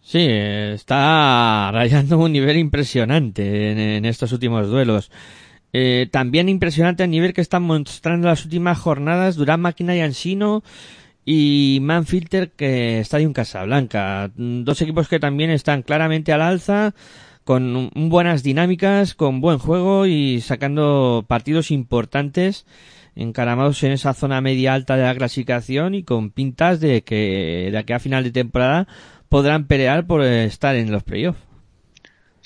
[0.04, 5.10] Sí, está rayando un nivel impresionante en, estos últimos duelos.
[5.76, 10.62] Eh, también impresionante el nivel que están mostrando las últimas jornadas Durán Máquina y Ansino
[11.24, 14.30] y Manfilter que está en Casablanca.
[14.36, 16.94] Dos equipos que también están claramente al alza,
[17.42, 22.66] con buenas dinámicas, con buen juego y sacando partidos importantes
[23.16, 27.78] encaramados en esa zona media alta de la clasificación y con pintas de que de
[27.78, 28.86] aquí a final de temporada
[29.28, 31.53] podrán pelear por estar en los playoffs.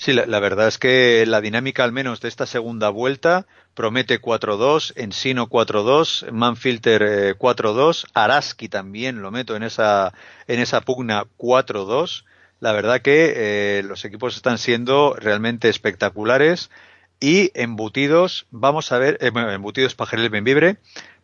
[0.01, 4.93] Sí, la, verdad es que la dinámica al menos de esta segunda vuelta promete 4-2,
[4.95, 10.13] Ensino 4-2, Manfilter 4-2, eh, Araski también lo meto en esa,
[10.47, 12.23] en esa pugna 4-2.
[12.61, 16.71] La verdad que eh, los equipos están siendo realmente espectaculares
[17.19, 20.77] y embutidos, vamos a ver, eh, embutidos Pajaril Benvibre,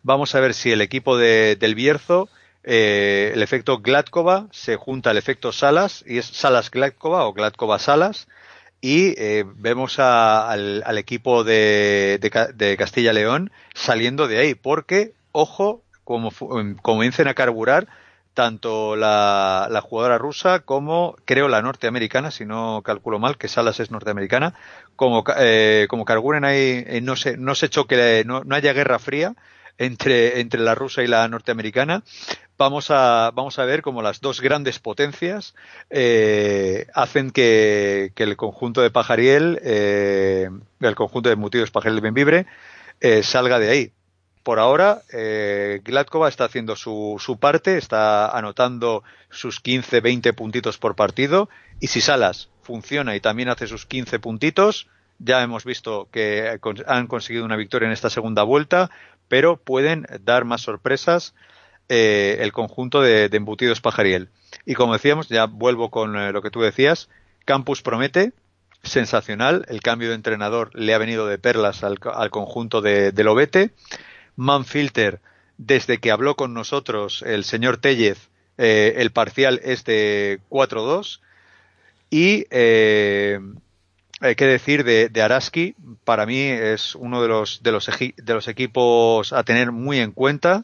[0.03, 2.27] vamos a ver si el equipo de, del Bierzo
[2.63, 8.27] el efecto Gladkova se junta al efecto Salas y es Salas Gladkova o Gladkova Salas
[8.85, 12.19] y eh, vemos al, equipo de,
[12.53, 16.31] de, Castilla-León saliendo de ahí, porque, ojo, como
[16.83, 17.87] comiencen a carburar
[18.35, 23.89] tanto la, jugadora rusa como, creo, la norteamericana, si no calculo mal, que Salas es
[23.89, 24.53] norteamericana,
[24.95, 28.99] como, eh, como carburen ahí, eh, no se, no se choque, no, no haya guerra
[28.99, 29.33] fría,
[29.77, 32.03] entre, entre la rusa y la norteamericana,
[32.57, 35.55] vamos a, vamos a ver cómo las dos grandes potencias
[35.89, 42.45] eh, hacen que, que, el conjunto de Pajariel, eh, el conjunto de Mutidos Pajariel Benvibre,
[43.01, 43.91] eh, salga de ahí.
[44.43, 50.77] Por ahora, eh, Gladkova está haciendo su, su parte, está anotando sus 15, 20 puntitos
[50.77, 56.09] por partido, y si Salas funciona y también hace sus 15 puntitos, ya hemos visto
[56.11, 58.91] que han conseguido una victoria en esta segunda vuelta,
[59.27, 61.33] pero pueden dar más sorpresas
[61.87, 64.29] eh, el conjunto de, embutidos Pajariel.
[64.65, 67.09] Y como decíamos, ya vuelvo con eh, lo que tú decías,
[67.45, 68.33] Campus promete,
[68.81, 73.71] sensacional, el cambio de entrenador le ha venido de perlas al, conjunto de, de Lobete.
[74.35, 75.21] Manfilter,
[75.57, 81.19] desde que habló con nosotros el señor Tellez, eh, el parcial es de 4-2.
[82.09, 82.45] Y
[84.21, 88.33] hay que decir de, de, Araski, para mí es uno de los, de los, de
[88.33, 90.63] los equipos a tener muy en cuenta,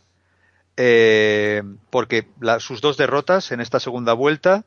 [0.78, 2.28] eh, porque
[2.60, 4.64] sus dos derrotas en esta segunda vuelta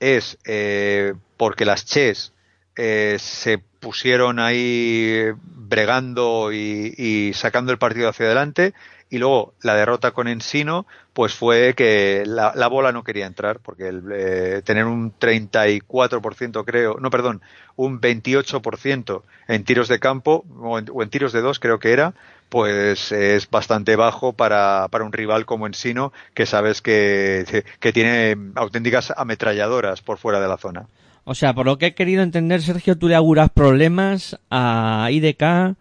[0.00, 2.32] es eh, porque las Ches
[2.76, 8.74] eh, se pusieron ahí bregando y, sacando el partido hacia adelante
[9.14, 13.86] y luego la derrota con Ensino pues fue que la, bola no quería entrar porque
[13.86, 17.40] el, eh, tener un 34% creo, no perdón,
[17.76, 22.14] un 28% en tiros de campo o en, tiros de dos creo que era,
[22.48, 28.36] pues es bastante bajo para, para un rival como Ensino que sabes que, que tiene
[28.56, 30.86] auténticas ametralladoras por fuera de la zona.
[31.22, 35.76] O sea, por lo que he querido entender, Sergio, tú le auguras problemas a IDK,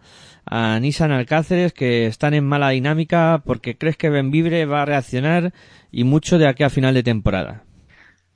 [0.56, 5.52] a Nissan Alcáceres, que están en mala dinámica porque crees que Benvibre va a reaccionar
[5.92, 7.64] y mucho de aquí a final de temporada.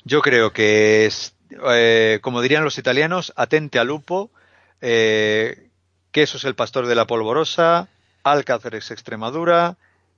[0.04, 1.36] Yo creo que es,
[1.70, 4.32] eh, como dirían los italianos, atente al lupo,
[4.82, 5.70] eh,
[6.12, 7.88] que eso es el pastor de la polvorosa,
[8.24, 9.78] Alcáceres Extremadura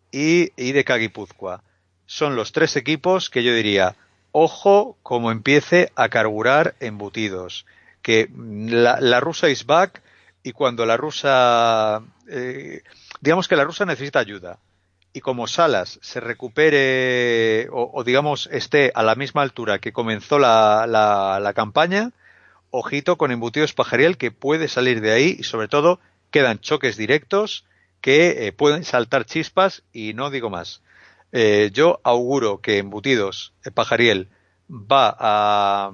[0.10, 1.64] y IDK Guipúzcoa.
[2.06, 3.98] Son los tres equipos que yo diría,
[4.32, 7.66] ojo como empiece a carburar embutidos.
[8.02, 10.02] Que la, rusa is back
[10.44, 12.84] y cuando la rusa, eh,
[13.22, 14.60] digamos que la rusa necesita ayuda.
[15.12, 20.86] Y como Salas se recupere o, digamos esté a la misma altura que comenzó la,
[20.88, 22.12] la, campaña,
[22.70, 26.00] ojito con embutidos pajariel que puede salir de ahí y sobre todo
[26.30, 27.66] quedan choques directos
[28.02, 30.82] que eh, pueden saltar chispas y no digo más.
[31.32, 34.30] Eh, yo auguro que Embutidos, eh, Pajariel,
[34.70, 35.92] va a,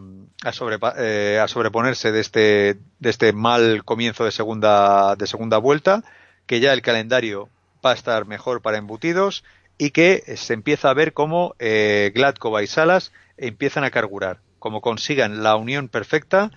[0.98, 6.04] eh, a, sobreponerse de este, de este mal comienzo de segunda, de segunda vuelta,
[6.46, 7.50] que ya el calendario
[7.86, 9.44] va a estar mejor para Embutidos
[9.78, 15.44] y que se empieza a ver cómo eh, y Salas empiezan a carburar, como consigan
[15.44, 16.52] la unión perfecta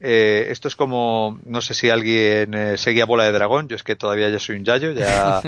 [0.00, 3.82] eh, esto es como, no sé si alguien eh, seguía Bola de Dragón, yo es
[3.82, 5.40] que todavía ya soy un yayo, ya,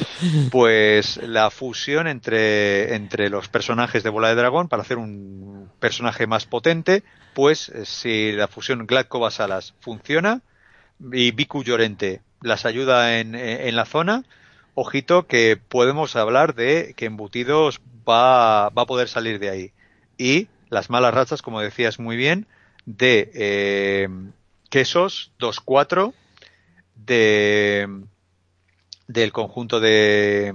[0.50, 6.26] pues la fusión entre, entre los personajes de Bola de Dragón para hacer un personaje
[6.26, 7.02] más potente,
[7.34, 10.42] pues eh, si la fusión Gladkova Salas funciona
[11.12, 14.22] y Biku Llorente las ayuda en, en la zona,
[14.74, 19.72] ojito que podemos hablar de que Embutidos va, va a poder salir de ahí.
[20.18, 22.46] Y las malas rachas, como decías muy bien,
[22.86, 24.08] de eh,
[24.70, 26.12] quesos 2-4
[26.96, 27.88] de
[29.06, 30.54] del conjunto de,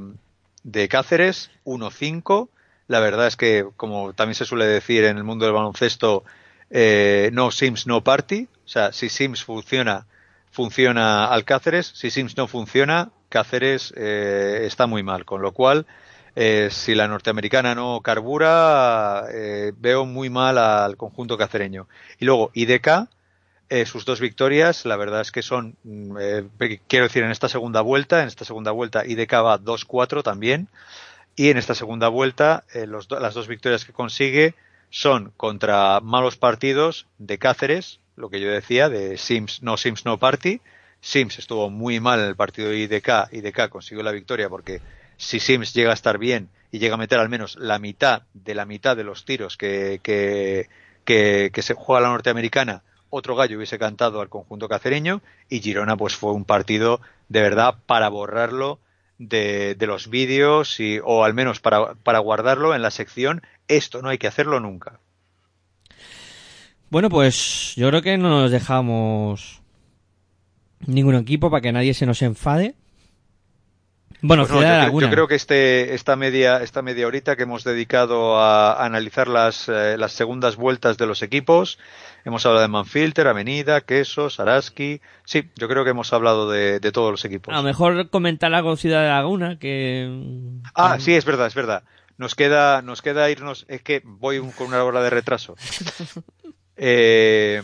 [0.63, 2.49] de Cáceres, 1-5.
[2.87, 6.23] La verdad es que, como también se suele decir en el mundo del baloncesto,
[6.69, 8.47] eh, no Sims, no party.
[8.65, 10.07] O sea, si Sims funciona,
[10.51, 11.91] funciona al Cáceres.
[11.93, 15.25] Si Sims no funciona, Cáceres eh, está muy mal.
[15.25, 15.85] Con lo cual,
[16.35, 21.87] eh, si la norteamericana no carbura, eh, veo muy mal al conjunto cacereño.
[22.19, 23.07] Y luego, IDK,
[23.69, 26.15] eh, sus dos victorias, la verdad es que son, mm,
[26.87, 30.67] quiero decir, en esta segunda vuelta, en esta segunda vuelta IDK va 2-4 también,
[31.35, 34.55] y en esta segunda vuelta los las dos victorias que consigue
[34.89, 40.17] son contra malos partidos de Cáceres, lo que yo decía, de Sims no Sims no
[40.17, 40.61] Party.
[41.01, 44.81] Sims estuvo muy mal en el partido de IDK, IDK consiguió la victoria porque
[45.19, 48.55] si Sims llega a estar bien y llega a meter al menos la mitad de
[48.55, 54.21] la mitad de los tiros que, que, se juega la norteamericana, otro gallo hubiese cantado
[54.21, 58.79] al conjunto cacereño y Girona pues fue un partido de verdad para borrarlo
[59.17, 64.01] de, de los vídeos y, o al menos para, para guardarlo en la sección esto
[64.01, 65.01] no hay que hacerlo nunca.
[66.89, 69.61] Bueno, pues yo creo que no nos dejamos
[70.87, 72.75] ningún equipo para que nadie se nos enfade.
[74.21, 77.63] Bueno, Pues no, yo, yo creo que este, esta media, esta media horita que hemos
[77.63, 81.79] dedicado a, analizar las, eh, las segundas vueltas de los equipos,
[82.25, 86.91] hemos hablado de Manfilter, Avenida, Quesos, Araski, sí, yo creo que hemos hablado de, de
[86.91, 87.53] todos los equipos.
[87.53, 90.09] A lo mejor comentar algo Ciudad de Laguna, que...
[90.75, 91.83] Ah, sí, es verdad, es verdad.
[92.17, 95.55] Nos queda, nos queda irnos, es que voy con una hora de retraso.
[96.81, 97.61] Eh,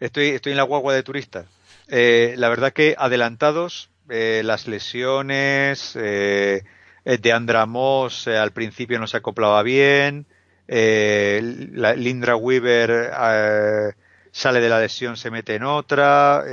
[0.00, 1.44] estoy, estoy en la guagua de turistas.
[1.88, 6.64] Eh, la verdad que adelantados, eh, las lesiones, eh,
[7.04, 10.26] eh, de Andramós eh, al principio no se acoplaba bien,
[10.66, 13.94] la- Lindra Weaver
[14.32, 16.44] sale de la lesión, se mete en otra,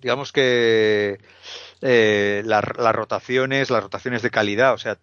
[0.00, 1.18] digamos que
[1.80, 4.98] la- las rotaciones, las rotaciones de calidad, o sea,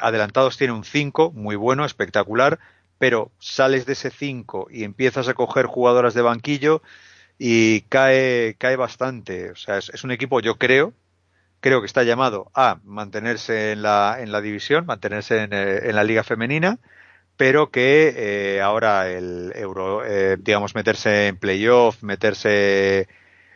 [0.00, 2.60] adelantados tiene un 5, muy bueno, espectacular,
[2.98, 6.82] pero sales de ese 5 y empiezas a coger jugadoras de banquillo
[7.38, 9.50] y cae, cae bastante.
[9.50, 10.94] O sea, es, un equipo, yo creo,
[11.60, 15.96] creo que está llamado a mantenerse en la, en la división, mantenerse en, eh, en
[15.96, 16.78] la liga femenina,
[17.36, 23.08] pero que eh, ahora el euro, eh, digamos, meterse en playoff, meterse,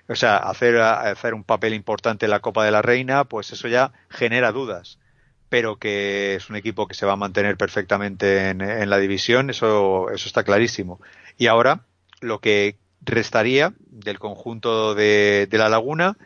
[0.08, 3.68] o sea, hacer, hacer un papel importante en la Copa de la Reina, pues eso
[3.68, 4.98] ya genera dudas.
[5.48, 9.50] Pero que es un equipo que se va a mantener perfectamente en, en la división,
[9.50, 11.00] eso, eso está clarísimo.
[11.38, 11.82] Y ahora,
[12.20, 12.76] lo que
[13.06, 16.16] restaría del conjunto de, de la Laguna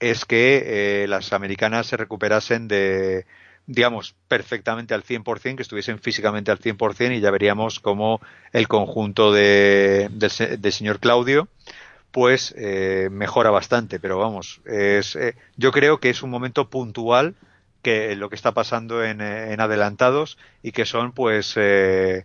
[0.00, 3.26] es que eh, las americanas se recuperasen de,
[3.66, 8.20] digamos, perfectamente al 100%, que estuviesen físicamente al 100% y ya veríamos cómo
[8.52, 11.48] el conjunto de, del, se- del señor Claudio
[12.10, 17.34] pues eh, mejora bastante, pero vamos, es, eh, yo creo que es un momento puntual
[17.82, 22.24] que lo que está pasando en, en adelantados y que son pues eh,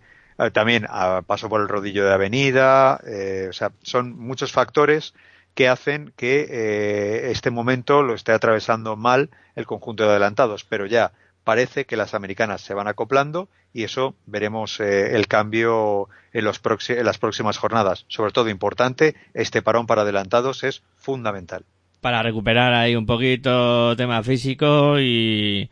[0.52, 5.14] también a paso por el rodillo de avenida, eh, o sea, son muchos factores
[5.54, 10.86] que hacen que eh, este momento lo esté atravesando mal el conjunto de adelantados, pero
[10.86, 11.12] ya
[11.44, 16.62] parece que las americanas se van acoplando y eso veremos eh, el cambio en, los
[16.90, 18.06] en las próximas jornadas.
[18.08, 21.66] Sobre todo importante, este parón para adelantados es fundamental.
[22.02, 25.70] Para recuperar ahí un poquito tema físico y...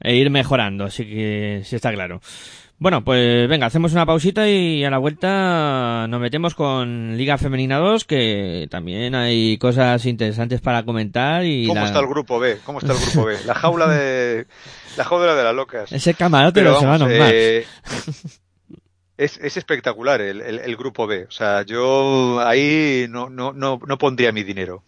[0.00, 2.20] e ir mejorando, así que sí está claro.
[2.80, 7.78] Bueno, pues venga, hacemos una pausita y a la vuelta nos metemos con Liga Femenina
[7.78, 12.58] 2, que también hay cosas interesantes para comentar y ¿Cómo la- está el grupo B?
[12.64, 13.36] ¿Cómo está el grupo B?
[13.46, 14.46] La jaula de
[14.96, 15.90] la jaula de las locas.
[15.90, 17.32] ese camarote de Pero los vamos, hermanos más.
[17.34, 17.66] eh,
[19.16, 21.24] es, es espectacular el, el- el grupo B.
[21.28, 24.84] O sea, yo ahí no, no, no, no pondría mi dinero.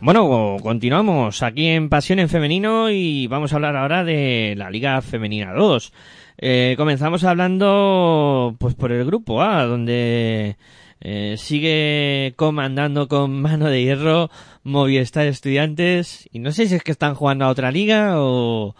[0.00, 5.00] Bueno, continuamos aquí en Pasión en Femenino y vamos a hablar ahora de la Liga
[5.00, 5.92] Femenina 2.
[6.38, 10.56] Eh, comenzamos hablando pues por el grupo A, donde
[11.00, 14.28] eh, sigue comandando con mano de hierro
[14.64, 18.74] Movistar Estudiantes y no sé si es que están jugando a otra liga o,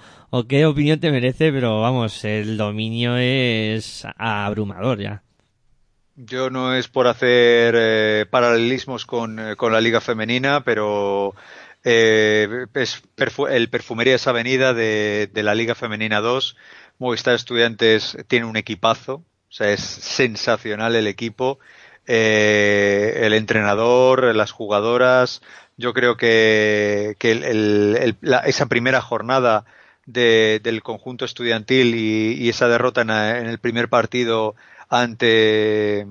[0.48, 5.22] qué opinión te merece, pero vamos, el dominio es abrumador ya.
[6.14, 11.34] Yo no es por hacer eh, paralelismos con, eh, con, la liga femenina, pero
[11.84, 16.56] eh, es perfu el Perfumerías Avenida de, de, la liga femenina 2.
[16.98, 21.58] Movistar Estudiantes tiene un equipazo, o sea, es sensacional el equipo,
[22.06, 25.42] eh, el entrenador, las jugadoras.
[25.76, 29.64] Yo creo que, el, el, la, esa primera jornada
[30.06, 33.10] de, del conjunto estudiantil y, esa derrota en,
[33.46, 34.54] el primer partido
[34.88, 36.06] ante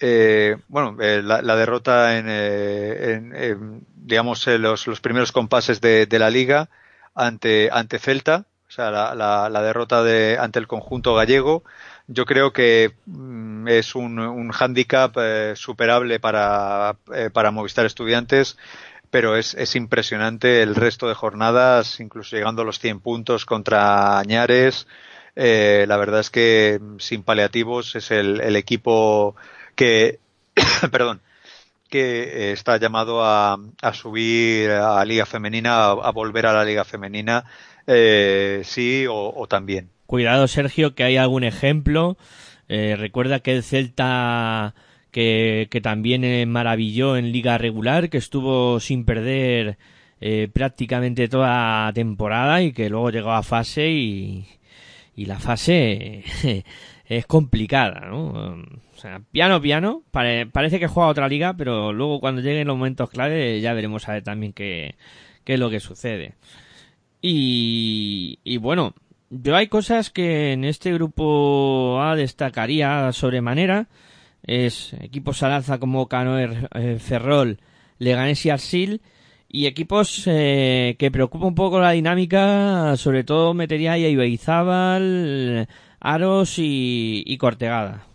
[0.00, 3.56] eh, bueno eh, la, derrota en, eh,
[3.94, 6.68] digamos los, los, primeros compases de, la liga
[7.14, 11.62] ante ante Celta o sea la, la derrota de ante el conjunto gallego
[12.08, 18.56] yo creo que mm, es un, un hándicap eh, superable para, eh, para Movistar Estudiantes,
[19.10, 24.18] pero es, es, impresionante el resto de jornadas, incluso llegando a los 100 puntos contra
[24.18, 24.86] Añares,
[25.36, 29.36] eh, la verdad es que sin paliativos es el, el equipo
[29.74, 30.18] que,
[30.90, 31.20] perdón,
[31.88, 36.84] que está llamado a, a, subir a Liga Femenina, a, a, volver a la Liga
[36.84, 37.44] Femenina,
[37.86, 39.90] eh, sí o, o, también.
[40.06, 42.16] Cuidado, Sergio, que hay algún ejemplo.
[42.68, 44.74] Eh, recuerda que el Celta
[45.10, 49.78] que, también maravilló en liga regular, que estuvo sin perder
[50.20, 54.46] eh, prácticamente toda temporada y que luego llegó a fase y,
[55.16, 56.24] la fase
[57.06, 58.28] es complicada, ¿no?
[58.94, 62.76] O sea, piano, piano, pare, parece que juega otra liga, pero luego cuando lleguen los
[62.76, 64.94] momentos clave ya veremos a ver también qué,
[65.46, 66.34] es lo que sucede.
[67.22, 68.94] Y bueno,
[69.30, 73.88] yo hay cosas que en este grupo A destacaría sobremanera.
[74.42, 77.58] Es equipos Salaza como Canoer, eh, Ferrol,
[77.98, 79.00] Leganés y Arsil
[79.48, 85.68] y equipos eh, que preocupa un poco la dinámica, sobre todo metería ahí a Ibaizábal,
[86.00, 88.06] Aros y, y Cortegada.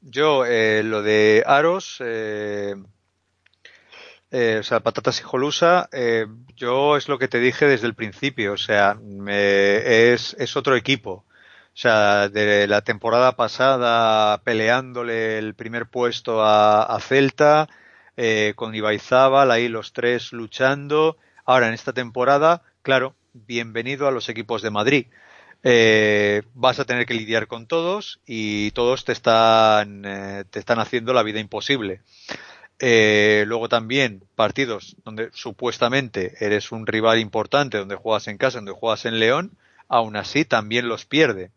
[0.00, 2.76] Yo, eh, lo de Aros, eh,
[4.30, 5.88] eh, o sea, Patatas y Jolusa,
[6.56, 10.76] yo es lo que te dije desde el principio, o sea, me, es, es otro
[10.76, 11.24] equipo.
[11.76, 17.68] O sea, de la temporada pasada peleándole el primer puesto a, a Celta,
[18.16, 21.18] eh, con Ibaizábal, ahí los tres luchando.
[21.44, 25.06] Ahora, en esta temporada, claro, bienvenido a los equipos de Madrid.
[25.62, 30.78] Eh, vas a tener que lidiar con todos y todos te están, eh, te están
[30.78, 32.00] haciendo la vida imposible.
[32.78, 38.72] Eh, luego también partidos donde supuestamente eres un rival importante, donde juegas en casa, donde
[38.72, 39.52] juegas en León,
[39.88, 41.50] aún así también los pierde.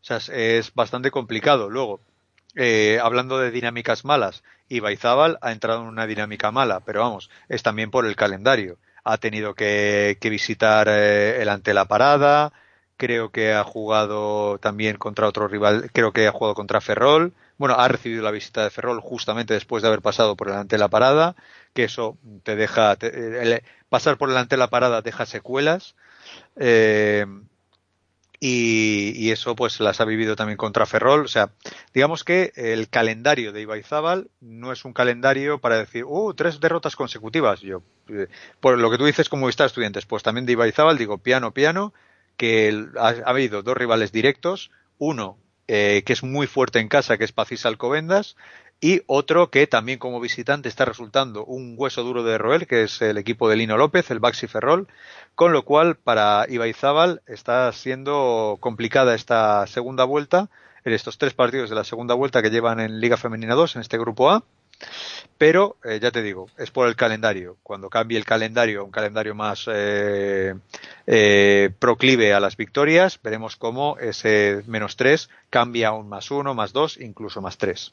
[0.00, 1.70] O sea, es, bastante complicado.
[1.70, 2.00] Luego,
[2.56, 7.62] eh, hablando de dinámicas malas, Ibaizábal ha entrado en una dinámica mala, pero vamos, es
[7.62, 8.78] también por el calendario.
[9.04, 12.52] Ha tenido que, que visitar eh, el ante la parada,
[12.96, 17.32] creo que ha jugado también contra otro rival, creo que ha jugado contra Ferrol.
[17.62, 20.80] Bueno, ha recibido la visita de Ferrol justamente después de haber pasado por delante de
[20.80, 21.36] la parada,
[21.72, 25.94] que eso te deja, el, pasar por delante de la parada deja secuelas.
[26.56, 27.24] Eh,
[28.40, 31.24] y, eso pues las ha vivido también contra Ferrol.
[31.24, 31.52] O sea,
[31.94, 36.96] digamos que el calendario de Ibaizábal no es un calendario para decir, uh, tres derrotas
[36.96, 37.60] consecutivas.
[37.60, 38.26] Yo, eh,
[38.58, 41.94] por lo que tú dices como está estudiantes, pues también de Ibaizábal digo piano, piano,
[42.36, 45.38] que ha habido dos rivales directos, uno
[45.74, 48.36] eh, que es muy fuerte en casa, que es Pacís Alcobendas,
[48.78, 53.00] y otro que también como visitante está resultando un hueso duro de roer, que es
[53.00, 54.86] el equipo de Lino López, el Baxi Ferrol,
[55.34, 60.50] con lo cual para Ibaizábal está siendo complicada esta segunda vuelta,
[60.84, 63.80] en estos tres partidos de la segunda vuelta que llevan en Liga Femenina 2, en
[63.80, 64.44] este grupo A,
[65.38, 67.56] pero eh, ya te digo, es por el calendario.
[67.62, 70.54] Cuando cambie el calendario a un calendario más eh,
[71.06, 76.54] eh, proclive a las victorias, veremos cómo ese menos 3 cambia a un más 1,
[76.54, 77.92] más 2, incluso más 3.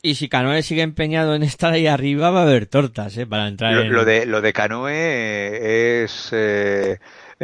[0.00, 3.26] Y si Canoe sigue empeñado en estar ahí arriba, va a haber tortas, ¿eh?
[3.26, 3.92] Para entrar Lo, en...
[3.92, 6.98] lo de, lo de Canoe es eh,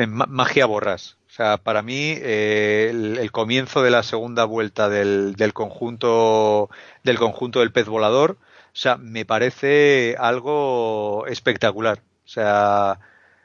[0.07, 1.17] ma- magia borras.
[1.35, 6.71] O sea, para mí eh, el, comienzo de la segunda vuelta del, del conjunto
[7.03, 11.99] del conjunto del pez volador, o sea, me parece algo espectacular.
[12.25, 13.01] O sea,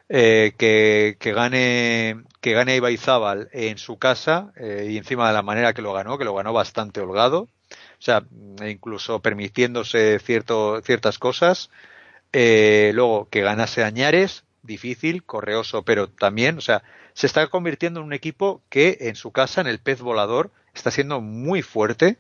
[0.08, 5.42] eh, que, que gane que gane Ibaizábal en su casa eh, y encima de la
[5.42, 7.48] manera que lo ganó, que lo ganó bastante holgado, o
[7.98, 8.24] sea,
[8.68, 11.72] incluso permitiéndose cierto, ciertas cosas.
[12.34, 16.84] Eh, luego que ganase Añares, difícil, correoso, pero también, o sea,
[17.14, 20.92] se está convirtiendo en un equipo que en su casa, en el pez volador, está
[20.92, 22.18] siendo muy fuerte.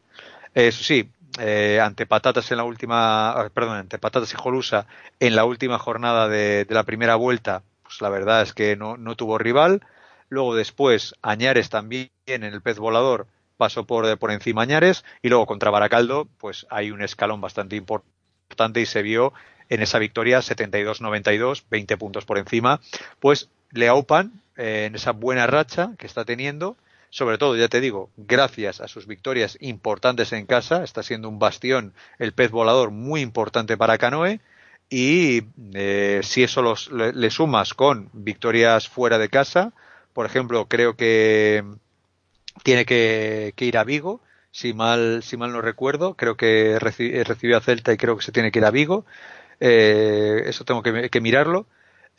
[0.54, 4.88] Eso sí, eh, ante Patatas en la última, ah, perdón, ante Patatas y Jolusa
[5.20, 9.16] en la última jornada de, la primera vuelta, pues la verdad es que no, no
[9.16, 9.82] tuvo rival.
[10.30, 13.28] Luego después Añares también en el pez volador
[13.58, 18.82] pasó por, por encima Añares y luego contra Baracaldo, pues hay un escalón bastante importante
[18.82, 19.34] y se vio
[19.70, 22.82] en esa victoria 72-92, 20 puntos por encima,
[23.20, 26.78] pues le aupan eh, en esa buena racha que está teniendo,
[27.10, 31.40] sobre todo, ya te digo, gracias a sus victorias importantes en casa, está siendo un
[31.40, 34.40] bastión el pez volador muy importante para Canoe
[34.90, 35.44] y
[35.74, 39.74] eh, si eso le, sumas con victorias fuera de casa,
[40.14, 41.64] por ejemplo, creo que
[42.64, 47.58] tiene que, ir a Vigo, si mal, si mal no recuerdo, creo que reci- recibió
[47.58, 49.06] a Celta y creo que se tiene que ir a Vigo.
[49.60, 51.68] Eh, eso tengo que mirarlo.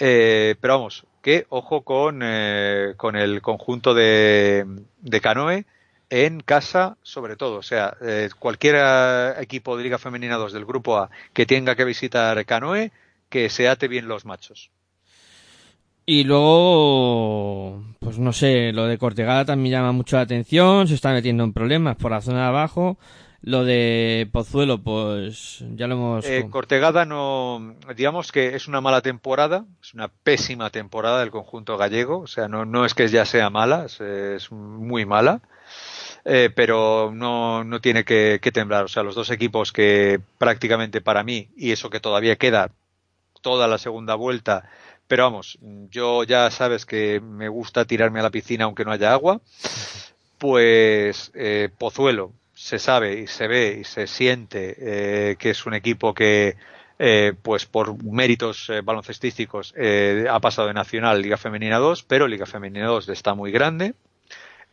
[0.01, 4.65] Eh, pero vamos, que ojo con, eh, con el conjunto de,
[5.03, 5.67] de Canoe
[6.11, 7.59] en casa, sobre todo.
[7.59, 11.77] O sea, eh, cualquier eh, equipo de Liga Femenina 2 del Grupo A que tenga
[11.77, 12.91] que visitar Canoe,
[13.29, 14.71] que se ate bien los machos.
[16.07, 21.13] Y luego, pues no sé, lo de Cortegada también llama mucho la atención, se está
[21.13, 22.99] metiendo en problemas por la zona de abajo.
[23.43, 26.27] Lo de Pozuelo, pues ya lo hemos...
[26.27, 31.79] Eh, Cortegada no, digamos que es una mala temporada, es una pésima temporada del conjunto
[31.79, 35.41] gallego, o sea, no, no es que ya sea mala, es, es muy mala,
[36.27, 41.01] eh, pero no, no tiene que, que temblar, o sea, los dos equipos que prácticamente
[41.01, 42.73] para mí, y eso que todavía queda
[43.41, 44.69] toda la segunda vuelta,
[45.09, 45.59] pero vamos,
[45.91, 49.41] yo ya sabes que me gusta tirarme a la piscina aunque no haya agua,
[50.37, 55.73] pues eh, Pozuelo se sabe y se ve y se siente eh, que es un
[55.73, 56.57] equipo que
[56.99, 62.29] eh, pues por méritos eh, baloncestísticos eh, ha pasado de Nacional Liga Femenina 2, pero
[62.29, 63.95] Liga Femenina 2 está muy grande.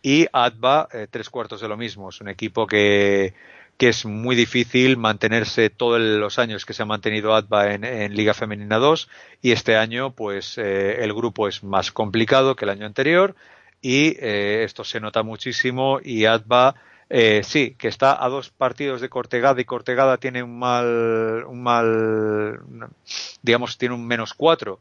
[0.01, 3.33] Y ADVA eh, tres cuartos de lo mismo, es un equipo que
[3.77, 8.15] que es muy difícil mantenerse todos los años que se ha mantenido ADVA en, en
[8.15, 9.07] Liga Femenina 2
[9.43, 13.35] y este año pues eh, el grupo es más complicado que el año anterior.
[13.79, 16.75] Y eh, esto se nota muchísimo y ADVA
[17.09, 21.63] eh, sí, que está a dos partidos de Cortegada y Cortegada tiene un mal, un
[21.63, 22.59] mal,
[23.41, 24.79] digamos, tiene un menos cuatro.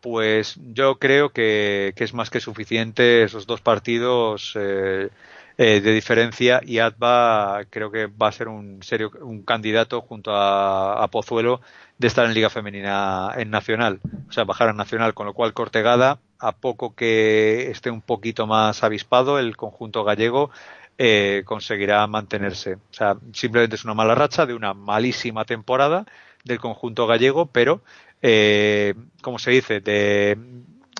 [0.00, 5.08] Pues yo creo que, es más que suficiente esos dos partidos eh,
[5.56, 10.32] eh, de diferencia y ADVA creo que va a ser un serio un candidato junto
[10.34, 11.60] a, a, Pozuelo
[11.96, 15.54] de estar en Liga Femenina en Nacional, o sea, bajar a Nacional, con lo cual
[15.54, 20.50] Cortegada, a poco que esté un poquito más avispado el conjunto gallego,
[20.98, 22.74] eh, conseguirá mantenerse.
[22.74, 26.06] O sea, simplemente es una mala racha de una malísima temporada
[26.44, 27.82] del conjunto gallego, pero,
[28.22, 30.36] eh, como se dice, de,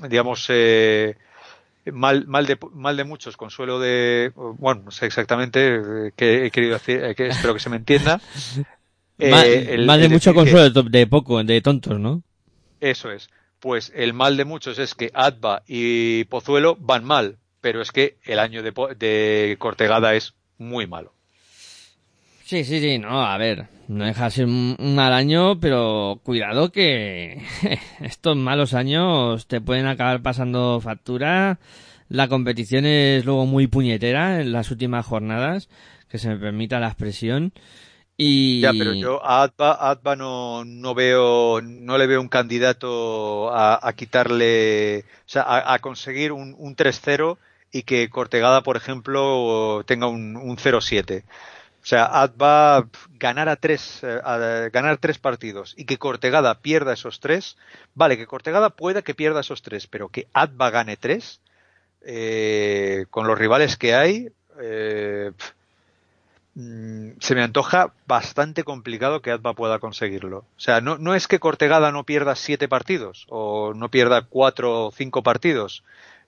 [0.09, 1.16] digamos, eh,
[1.92, 6.51] mal, mal, de, mal de muchos, consuelo de, bueno, no sé exactamente eh, qué he
[6.51, 8.20] querido decir, que espero que se me entienda.
[9.18, 12.22] mal, el, mal, de mucho consuelo que, de poco, de tontos, ¿no?
[12.80, 13.28] Eso es.
[13.61, 18.18] Pues el mal de muchos es que Adva y Pozuelo van mal, pero es que
[18.24, 21.14] el año de, de, Cortegada es muy malo.
[22.44, 26.70] Sí, sí, sí, no, a ver, no deja de ser un, mal año, pero cuidado
[26.72, 27.42] que
[28.00, 31.58] estos malos años te pueden acabar pasando factura
[32.10, 35.70] la competición es luego muy puñetera en las últimas jornadas,
[36.10, 37.54] que se me permita la expresión.
[38.18, 38.60] Y...
[38.60, 43.50] Ya, pero yo a Atba, a Atba no, no veo, no le veo un candidato
[43.54, 47.38] a, a quitarle, o sea, a, a conseguir un, un 3-0
[47.74, 51.24] y que Cortegada, por ejemplo, tenga un, un 0-7.
[51.24, 52.86] O sea, Atba
[53.18, 57.56] ganar a tres, eh, ganar tres partidos y que Cortegada pierda esos tres.
[57.94, 61.40] Vale, que Cortegada pueda que pierda esos tres, pero que Atba gane tres,
[62.02, 65.32] eh, con los rivales que hay, eh,
[66.54, 70.38] mm, se me antoja bastante complicado que Atba pueda conseguirlo.
[70.38, 74.86] O sea, no, no es que Cortegada no pierda siete partidos o no pierda cuatro
[74.86, 75.82] o cinco partidos,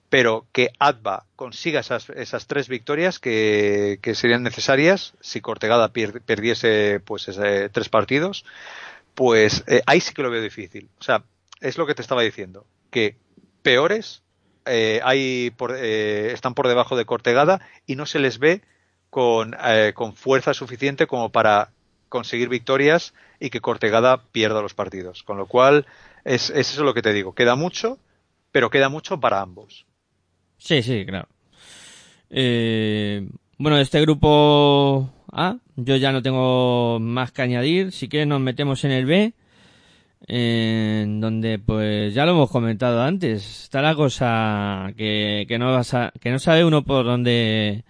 [0.09, 7.69] pero que Atba consiga esas, tres victorias que, serían necesarias si Cortegada perdiese pues ese,
[7.69, 8.45] tres partidos,
[9.15, 10.89] pues eh, ahí sí que lo veo difícil.
[10.99, 11.23] O sea,
[11.59, 13.17] es lo que te estaba diciendo, que
[13.61, 14.21] peores
[14.67, 18.61] eh, hay por, eh, están por debajo de Cortegada y no se les ve
[19.09, 21.71] con, eh, con fuerza suficiente como para
[22.09, 25.23] conseguir victorias y que Cortegada pierda los partidos.
[25.23, 25.85] Con lo cual,
[26.25, 27.33] es, es eso lo que te digo.
[27.33, 27.97] Queda mucho,
[28.51, 29.85] pero queda mucho para ambos.
[30.57, 31.27] Sí, sí, claro.
[32.29, 33.27] Eh,
[33.57, 37.91] bueno, este grupo A, yo ya no tengo más que añadir.
[37.91, 39.33] Si quieres nos metemos en el B,
[40.27, 43.63] donde pues ya lo hemos comentado antes.
[43.63, 47.83] Está la cosa que, que no sabe uno por dónde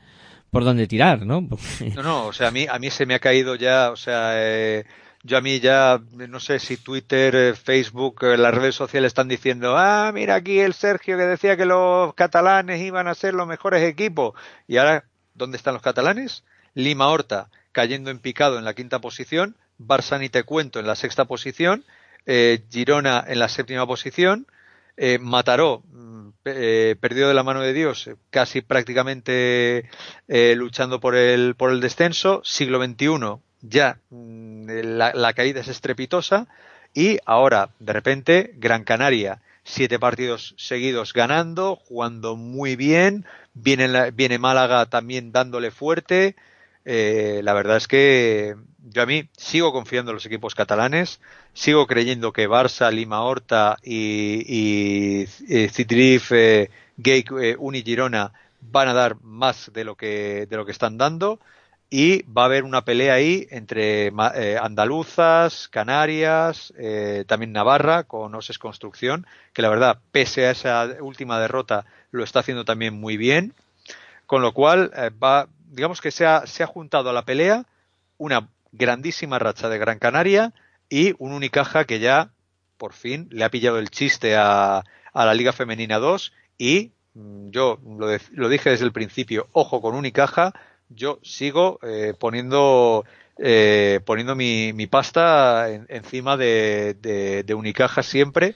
[0.58, 1.48] por dónde tirar, ¿no?
[1.96, 4.32] No, no, o sea, a mí, a mí se me ha caído ya, o sea,
[4.36, 4.86] eh,
[5.28, 9.28] yo a mí ya, no sé si Twitter, eh, Facebook, eh, las redes sociales están
[9.28, 13.46] diciendo, ah, mira aquí el Sergio que decía que los catalanes iban a ser los
[13.46, 14.34] mejores equipos.
[14.68, 15.04] Y ahora,
[15.34, 16.46] ¿dónde están los catalanes?
[16.74, 20.96] Lima Horta cayendo en picado en la quinta posición, Barça ni te cuento en la
[20.96, 21.84] sexta posición,
[22.26, 24.48] eh, Girona en la séptima posición,
[24.96, 29.90] eh, Mataró mm, eh, perdido de la mano de Dios, casi prácticamente
[30.56, 36.48] luchando por el, por el descenso, siglo XXI ya mm, la, la caída es estrepitosa
[36.94, 44.40] y ahora de repente Gran Canaria siete partidos seguidos ganando, jugando muy bien, viene, viene
[44.40, 46.36] Málaga también dándole fuerte,
[46.86, 48.56] eh, la verdad es que
[48.90, 51.20] yo a mí sigo confiando en los equipos catalanes,
[51.54, 58.32] sigo creyendo que Barça, Lima Horta y, y, y Citrif, eh, Gate, eh, Girona
[58.62, 61.40] van a dar más de lo que de lo que están dando
[61.90, 68.36] y va a haber una pelea ahí entre eh, andaluzas, Canarias, eh, también Navarra con
[68.36, 73.16] Oses Construcción, que la verdad, pese a esa última derrota, lo está haciendo también muy
[73.16, 73.54] bien.
[74.26, 77.66] Con lo cual, eh, va, digamos que se ha, se ha juntado a la pelea
[78.18, 80.54] una grandísima racha de Gran Canaria
[80.90, 82.32] y un Unicaja que ya,
[82.78, 84.84] por fin, le ha pillado el chiste a,
[85.14, 89.82] a la Liga Femenina 2 y mm, yo lo, lo dije desde el principio, ojo
[89.82, 90.54] con Unicaja,
[90.90, 93.06] yo sigo eh, poniendo
[93.38, 98.56] eh, poniendo mi, mi pasta en- encima de, de, de Unicaja siempre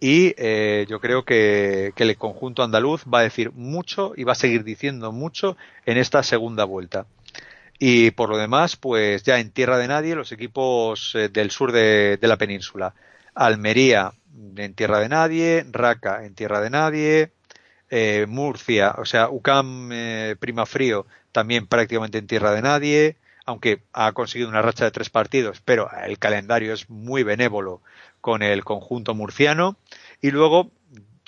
[0.00, 4.32] y eh, yo creo que, que el conjunto andaluz va a decir mucho y va
[4.32, 5.56] a seguir diciendo mucho
[5.86, 7.06] en esta segunda vuelta.
[7.78, 11.72] Y por lo demás, pues ya en tierra de nadie, los equipos eh, del sur
[11.72, 12.94] de, de la península.
[13.34, 14.12] Almería
[14.56, 17.32] en tierra de nadie, Raca en tierra de nadie,
[17.90, 24.12] eh, Murcia, o sea, UCAM eh, Primafrío también prácticamente en tierra de nadie, aunque ha
[24.12, 27.80] conseguido una racha de tres partidos, pero el calendario es muy benévolo
[28.20, 29.76] con el conjunto murciano.
[30.20, 30.70] Y luego,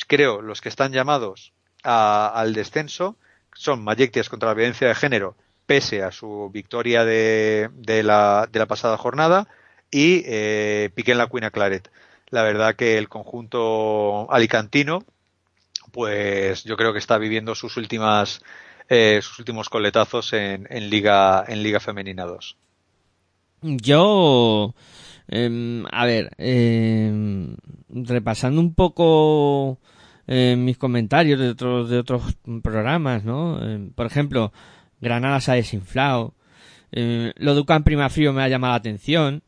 [0.06, 1.52] creo, los que están llamados
[1.84, 3.16] a- al descenso
[3.54, 5.36] son Mayectias contra la violencia de género,
[5.66, 9.48] pese a su victoria de, de, la, de la pasada jornada,
[9.90, 11.90] y eh, Piqué en la Cuina Claret.
[12.30, 15.04] La verdad que el conjunto alicantino,
[15.99, 18.40] pues yo creo que está viviendo sus últimas
[18.88, 22.57] eh, sus últimos coletazos en, en Liga en Liga Femenina 2.
[23.62, 24.76] Yo,
[25.26, 27.57] em, a ver, em,
[27.90, 29.80] repasando un poco
[30.28, 33.61] eh, mis comentarios de otros de otros programas, ¿no?
[33.61, 34.53] Em, por ejemplo,
[35.01, 36.32] Granada se ha desinflado.
[36.92, 39.42] Eh, lo de Ucán Primafrío me ha llamado la atención.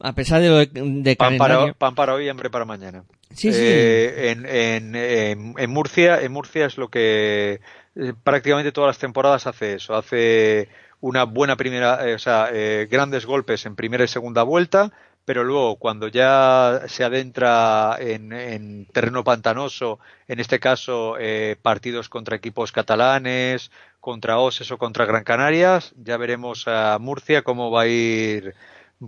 [0.00, 3.04] A pesar de, lo de, de Pan para, pan para hoy y hambre para mañana.
[3.34, 3.50] Sí.
[3.52, 7.60] Eh, en, en, en, Murcia, en Murcia es lo que
[7.94, 9.94] eh, prácticamente todas las temporadas hace eso.
[9.94, 10.68] Hace
[11.00, 14.92] una buena primera, eh, o sea, eh, grandes golpes en primera y segunda vuelta,
[15.24, 21.16] pero luego cuando ya se adentra en, en terreno pantanoso, en este caso
[21.62, 23.70] partidos contra equipos catalanes,
[24.00, 28.54] contra Oses o contra Gran Canarias, ya veremos a Murcia cómo va a ir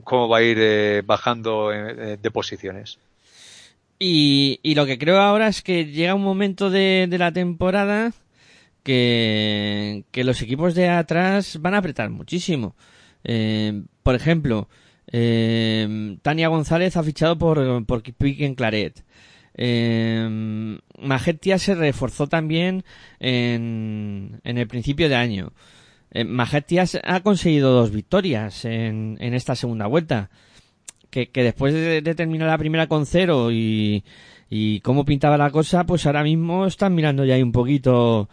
[0.04, 2.98] cómo va a ir bajando de posiciones.
[3.98, 8.12] Y, y lo que creo ahora es que llega un momento de, de la temporada
[8.82, 12.74] que, que los equipos de atrás van a apretar muchísimo.
[13.22, 14.68] Eh, por ejemplo,
[15.10, 19.04] eh, Tania González ha fichado por, por Piquen Claret.
[19.56, 22.84] Eh, Majetia se reforzó también
[23.20, 25.52] en, en el principio de año.
[26.10, 30.30] Eh, Majestias ha conseguido dos victorias en, en esta segunda vuelta.
[31.14, 34.02] Que, que después de, de terminar la primera con cero y,
[34.50, 38.28] y cómo pintaba la cosa, pues ahora mismo están mirando ya ahí un poquito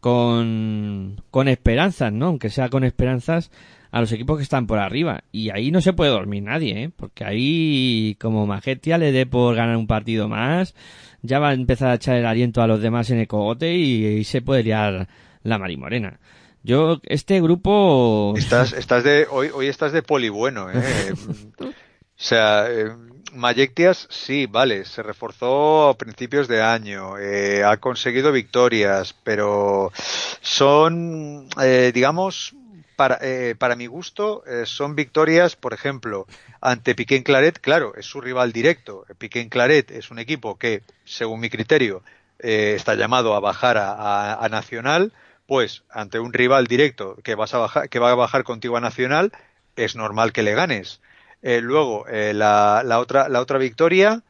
[0.00, 2.26] con, con esperanzas, ¿no?
[2.26, 3.50] Aunque sea con esperanzas
[3.90, 5.24] a los equipos que están por arriba.
[5.32, 6.90] Y ahí no se puede dormir nadie, ¿eh?
[6.94, 10.74] Porque ahí, como Majestia le dé por ganar un partido más,
[11.22, 14.04] ya va a empezar a echar el aliento a los demás en el cogote y,
[14.04, 15.08] y se puede liar
[15.42, 16.20] la marimorena.
[16.64, 18.34] Yo, este grupo...
[18.36, 20.74] Estás, estás de, hoy, hoy estás de poli bueno, ¿eh?
[22.18, 22.90] o sea, eh,
[23.32, 29.92] Mayectias, sí, vale, se reforzó a principios de año, eh, ha conseguido victorias, pero
[30.40, 32.54] son, eh, digamos,
[32.96, 36.26] para, eh, para mi gusto, eh, son victorias, por ejemplo,
[36.62, 39.04] ante Piquén Claret, claro, es su rival directo.
[39.18, 42.02] Piquén Claret es un equipo que, según mi criterio,
[42.38, 45.12] eh, está llamado a bajar a, a, a Nacional,
[45.46, 48.80] pues ante un rival directo que vas a bajar, que va a bajar contigo a
[48.80, 49.32] Nacional,
[49.76, 51.00] es normal que le ganes.
[51.42, 54.22] Eh, luego, eh, la, la, otra, la otra victoria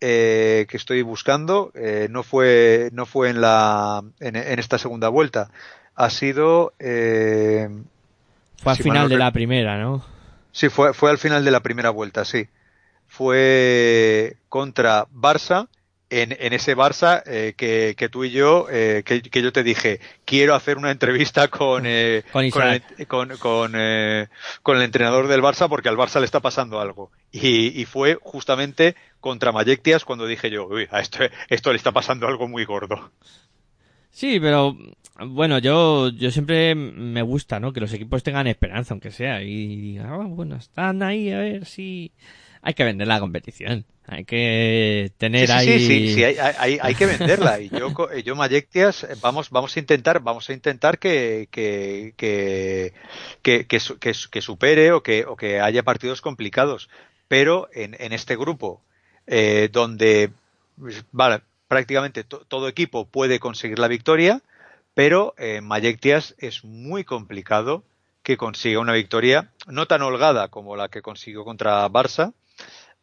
[0.00, 5.08] eh, que estoy buscando eh, no fue, no fue en, la, en, en esta segunda
[5.08, 5.50] vuelta.
[5.94, 6.72] Ha sido.
[6.78, 7.68] Eh,
[8.56, 10.04] Fue al si final de la primera, ¿no?
[10.52, 12.48] Sí, fue, fue al final de la primera vuelta, sí.
[13.06, 15.68] Fue contra Barça,
[16.22, 19.62] en, en ese Barça eh, que, que tú y yo, eh, que, que yo te
[19.62, 24.28] dije, quiero hacer una entrevista con, eh, Con con, el, con, con, eh,
[24.62, 27.10] con el entrenador del Barça porque al Barça le está pasando algo.
[27.32, 31.92] Y, y fue justamente contra Mayectias cuando dije yo, uy, a esto, esto le está
[31.92, 33.10] pasando algo muy gordo.
[34.10, 34.76] Sí, pero
[35.18, 37.72] bueno, yo, yo siempre me gusta, ¿no?
[37.72, 41.64] Que los equipos tengan esperanza, aunque sea, y digan, "Ah, bueno, están ahí, a ver
[41.66, 42.12] si...
[42.66, 45.78] Hay que vender la competición, hay que tener Sí, ahí...
[45.80, 47.60] sí, sí, sí, hay, hay, hay que venderla.
[47.60, 52.14] Y yo, co- yo Mayectias, eh, vamos, vamos a intentar, vamos a intentar que, que,
[52.16, 52.94] que,
[53.42, 56.88] que, que, su- que su- que supere o que, o que haya partidos complicados.
[57.28, 58.80] Pero en, en este grupo,
[59.26, 60.30] eh, donde,
[60.80, 64.40] pues, vale, prácticamente to- todo equipo puede conseguir la victoria,
[64.94, 67.84] pero eh, Mayectias es muy complicado
[68.22, 72.32] que consiga una victoria no tan holgada como la que consiguió contra Barça,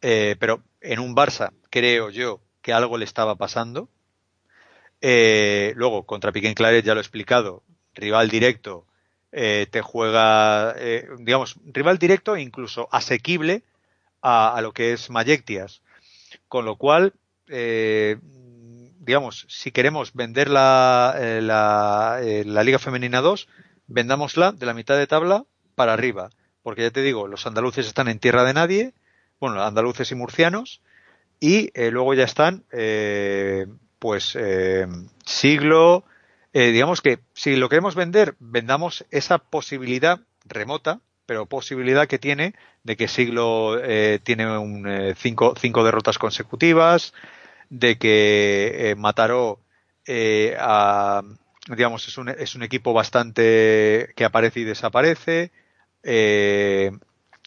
[0.02, 3.88] eh, pero en un Barça creo yo que algo le estaba pasando.
[5.00, 7.62] Eh, luego, contra Piquén Claret, ya lo he explicado,
[7.94, 8.86] rival directo,
[9.32, 13.62] eh, te juega, eh, digamos, rival directo e incluso asequible
[14.20, 15.82] a, lo que es Mayectias.
[16.48, 17.14] Con lo cual,
[17.48, 18.18] eh,
[19.00, 23.48] digamos, si queremos vender la, eh, la, la Liga Femenina 2,
[23.86, 25.44] vendámosla de la mitad de tabla
[25.74, 26.30] para arriba.
[26.62, 28.94] Porque ya te digo, los andaluces están en tierra de nadie,
[29.42, 30.82] bueno, andaluces y murcianos,
[31.40, 33.66] y eh, luego ya están, eh,
[33.98, 34.86] pues, eh,
[35.26, 36.04] siglo,
[36.52, 42.96] digamos que si lo queremos vender, vendamos esa posibilidad remota, pero posibilidad que tiene de
[42.96, 43.80] que siglo
[44.22, 47.12] tiene un, cinco, cinco derrotas consecutivas,
[47.70, 49.60] de que Mataró
[50.58, 51.22] a,
[51.68, 55.50] digamos es un, es un equipo bastante que aparece y desaparece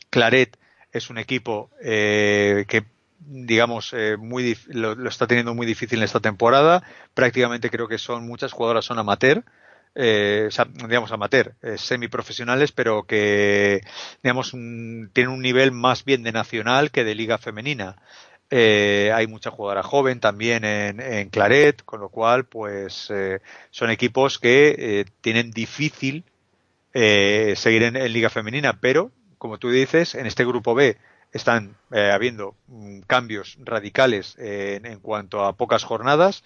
[0.09, 0.57] Claret
[0.97, 2.85] es un equipo eh, que
[3.19, 4.17] digamos eh,
[4.67, 6.83] lo, está teniendo muy difícil en esta temporada
[7.13, 9.43] prácticamente creo que son muchas jugadoras son amateur
[9.97, 10.49] eh,
[10.87, 13.81] digamos amateur, eh, semiprofesionales, pero que
[14.21, 17.95] digamos un- tienen un nivel más bien de nacional que de liga femenina.
[18.49, 23.39] Eh, hay mucha jugadora joven también en, Claret, con lo cual, pues, eh,
[23.71, 26.25] son equipos que tienen difícil
[26.93, 30.97] seguir en Liga Femenina, pero, como tú dices, en este grupo B
[31.31, 36.43] están eh, habiendo mm, cambios radicales eh, en, en cuanto a pocas jornadas,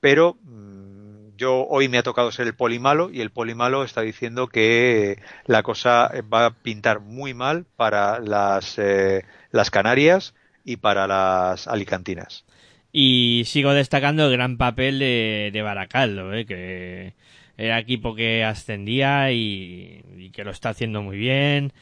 [0.00, 0.98] pero mm,
[1.38, 5.62] yo hoy me ha tocado ser el polimalo y el polimalo está diciendo que la
[5.62, 10.34] cosa va a pintar muy mal para las, eh, las Canarias
[10.64, 12.44] y para las alicantinas.
[12.92, 16.44] Y sigo destacando el gran papel de, de Baracaldo, ¿eh?
[16.44, 17.14] que
[17.56, 21.72] era equipo que ascendía y, y que lo está haciendo muy bien,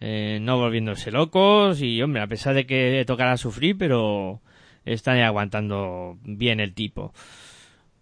[0.00, 4.40] eh, no volviéndose locos y, hombre, a pesar de que tocará sufrir, pero
[4.84, 7.12] están aguantando bien el tipo.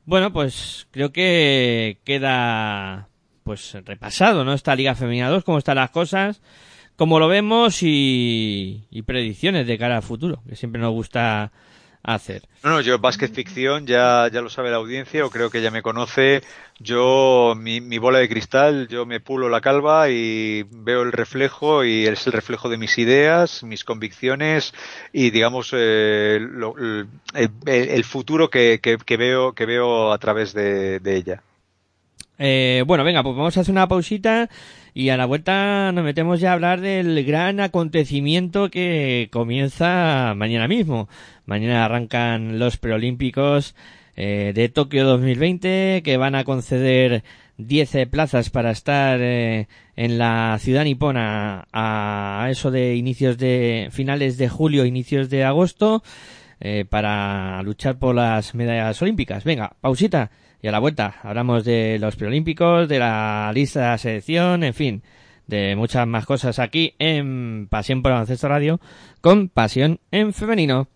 [0.05, 3.09] Bueno, pues creo que queda
[3.45, 4.53] pues repasado, ¿no?
[4.53, 6.43] Esta Liga Femenina 2, cómo están las cosas,
[6.97, 11.53] cómo lo vemos y, y predicciones de cara al futuro, que siempre nos gusta
[12.03, 12.43] hacer.
[12.63, 15.71] No, no, yo básquet ficción ya, ya lo sabe la audiencia o creo que ya
[15.73, 16.43] me conoce.
[16.79, 21.85] Yo, mi, mi bola de cristal, yo me pulo la calva y veo el reflejo
[21.85, 24.73] y es el reflejo de mis ideas, mis convicciones
[25.13, 27.09] y digamos eh, lo- el,
[27.67, 31.43] el- futuro que, que, que veo que veo a través de, de ella.
[32.45, 34.51] Eh, bueno, venga, pues vamos a hacer una pausita
[34.95, 40.67] y a la vuelta nos metemos ya a hablar del gran acontecimiento que comienza mañana
[40.67, 41.09] mismo.
[41.47, 43.77] Mañana arrancan los preolímpicos
[44.17, 47.23] eh, de Tokio 2020 que van a conceder
[47.59, 53.87] 10 eh, plazas para estar eh, en la ciudad nipona a eso de inicios de
[53.93, 56.03] finales de julio, inicios de agosto
[56.59, 59.45] eh, para luchar por las medallas olímpicas.
[59.45, 60.33] Venga, pausita
[60.63, 64.75] y a la vuelta hablamos de los preolímpicos, de la lista de la selección, en
[64.75, 65.03] fin,
[65.47, 68.81] de muchas más cosas aquí en Pasión por Baloncesto Radio
[69.21, 70.89] con Pasión en Femenino.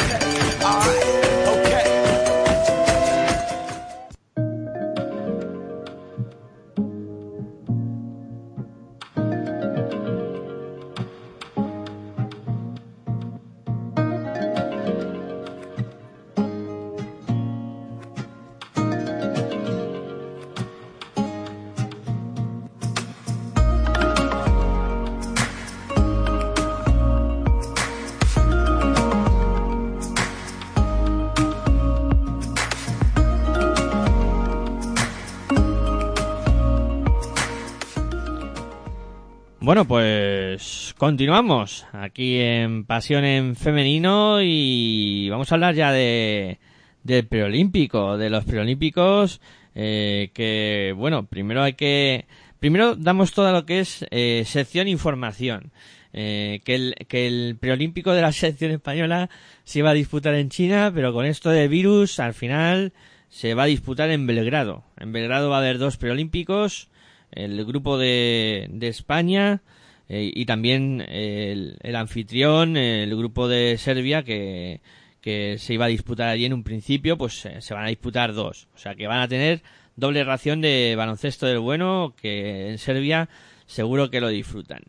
[39.71, 46.59] Bueno, pues continuamos aquí en Pasión en Femenino y vamos a hablar ya de
[47.05, 49.39] del preolímpico, de los preolímpicos
[49.73, 52.25] eh, que bueno, primero hay que
[52.59, 55.71] primero damos todo lo que es eh, sección información.
[56.11, 59.29] Eh, que, el, que el preolímpico de la selección española
[59.63, 62.91] se iba a disputar en China, pero con esto de virus al final
[63.29, 64.83] se va a disputar en Belgrado.
[64.97, 66.90] En Belgrado va a haber dos preolímpicos,
[67.31, 69.61] el grupo de, de España
[70.09, 74.81] eh, y también el, el anfitrión, el grupo de Serbia que,
[75.21, 78.33] que se iba a disputar allí en un principio, pues eh, se van a disputar
[78.33, 78.67] dos.
[78.75, 79.61] O sea que van a tener
[79.95, 83.29] doble ración de baloncesto del bueno que en Serbia
[83.67, 84.81] seguro que lo disfrutan.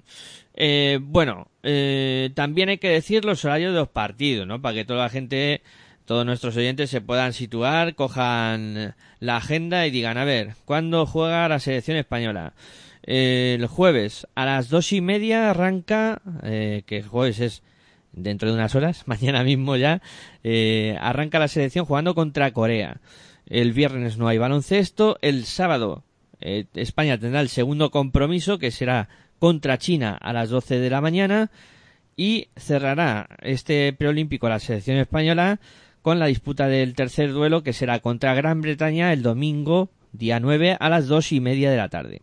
[0.54, 4.60] Eh, bueno, eh, también hay que decir los horarios de los partidos, ¿no?
[4.60, 5.62] Para que toda la gente,
[6.12, 11.48] todos nuestros oyentes se puedan situar, cojan la agenda y digan, a ver, ¿cuándo juega
[11.48, 12.52] la selección española?
[13.02, 17.62] Eh, el jueves a las dos y media arranca, eh, que jueves es
[18.12, 20.02] dentro de unas horas, mañana mismo ya,
[20.44, 23.00] eh, arranca la selección jugando contra Corea.
[23.46, 26.04] El viernes no hay baloncesto, el sábado
[26.42, 29.08] eh, España tendrá el segundo compromiso que será
[29.38, 31.50] contra China a las 12 de la mañana
[32.16, 35.58] y cerrará este preolímpico la selección española
[36.02, 40.76] con la disputa del tercer duelo que será contra Gran Bretaña el domingo día 9
[40.78, 42.22] a las dos y media de la tarde.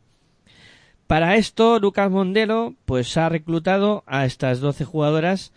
[1.08, 5.52] Para esto, Lucas Mondelo pues ha reclutado a estas 12 jugadoras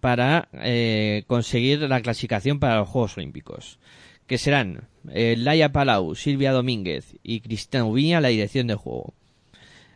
[0.00, 3.78] para eh, conseguir la clasificación para los Juegos Olímpicos,
[4.26, 9.12] que serán eh, Laia Palau, Silvia Domínguez y Cristina Ubiña la dirección de juego.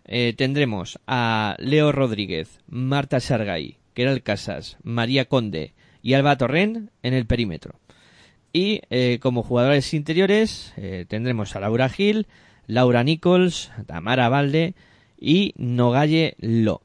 [0.05, 7.15] Eh, tendremos a Leo Rodríguez, Marta Sargay, Keral Casas, María Conde y Alba Torren en
[7.15, 7.79] el perímetro.
[8.53, 12.27] Y eh, como jugadores interiores eh, tendremos a Laura Gil,
[12.67, 14.75] Laura Nichols, Tamara Valde
[15.19, 16.83] y Nogalle Lo.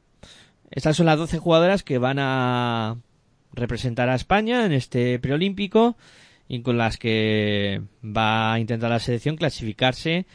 [0.71, 2.97] Estas son las 12 jugadoras que van a
[3.53, 5.97] representar a España en este preolímpico
[6.47, 10.25] y con las que va a intentar la selección clasificarse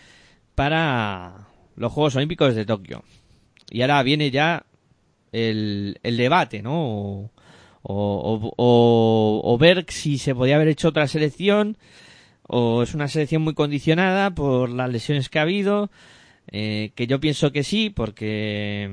[0.55, 3.05] para los Juegos Olímpicos de Tokio.
[3.71, 4.67] Y ahora viene ya
[5.33, 7.31] el, el debate, ¿no?
[7.83, 11.77] O, o, o- ver si se podía haber hecho otra selección
[12.47, 15.91] o es una selección muy condicionada por las lesiones que ha habido,
[16.51, 18.89] eh, que yo pienso que sí, porque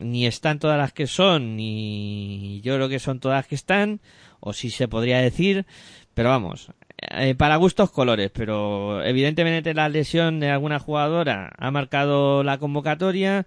[0.00, 3.54] mm, ni están todas las que son, ni yo creo que son todas las que
[3.56, 4.00] están,
[4.40, 5.66] o si se podría decir,
[6.14, 12.42] pero vamos, eh, para gustos colores, pero evidentemente la lesión de alguna jugadora ha marcado
[12.44, 13.46] la convocatoria,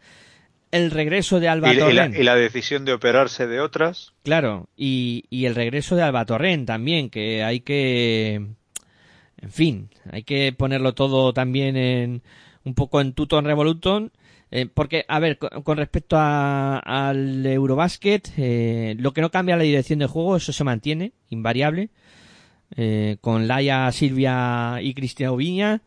[0.71, 2.17] el regreso de Alba Y, y la, Torrent.
[2.17, 4.13] y la decisión de operarse de otras.
[4.23, 8.35] Claro, y, y el regreso de Alba Torrent también, que hay que,
[9.41, 12.21] en fin, hay que ponerlo todo también en
[12.63, 14.11] un poco en tuton revoluton,
[14.51, 19.55] eh, porque, a ver, con, con respecto a- al Eurobasket, eh, lo que no cambia
[19.57, 21.89] la dirección de juego, eso se mantiene, invariable,
[22.75, 25.81] eh, con Laia, Silvia y Cristina Oviña.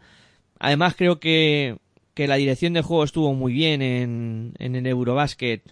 [0.58, 1.76] Además, creo que,
[2.14, 5.62] que la dirección de juego estuvo muy bien en, en el Eurobasket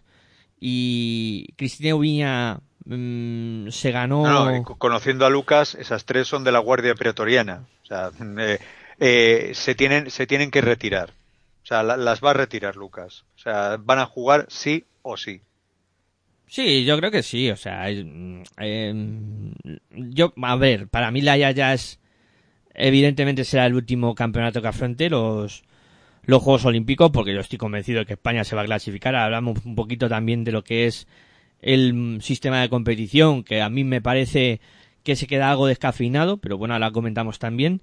[0.60, 6.44] y Cristina Ubiña mm, se ganó No, no, co- conociendo a Lucas, esas tres son
[6.44, 7.64] de la Guardia Pretoriana.
[7.82, 8.58] O sea, eh,
[8.98, 11.10] eh, se, tienen, se tienen que retirar.
[11.62, 13.24] O sea, la- las va a retirar Lucas.
[13.36, 15.40] O sea, van a jugar sí o sí.
[16.46, 19.52] Sí, yo creo que sí, o sea, mm, em,
[19.90, 22.00] yo, a ver, para mí la ya es,
[22.74, 25.62] evidentemente será el último campeonato que afronte los,
[26.30, 29.14] los Juegos Olímpicos, porque yo estoy convencido de que España se va a clasificar.
[29.16, 31.06] Hablamos un poquito también de lo que es
[31.60, 34.60] el sistema de competición, que a mí me parece
[35.02, 37.82] que se queda algo descafeinado, pero bueno, ahora comentamos también.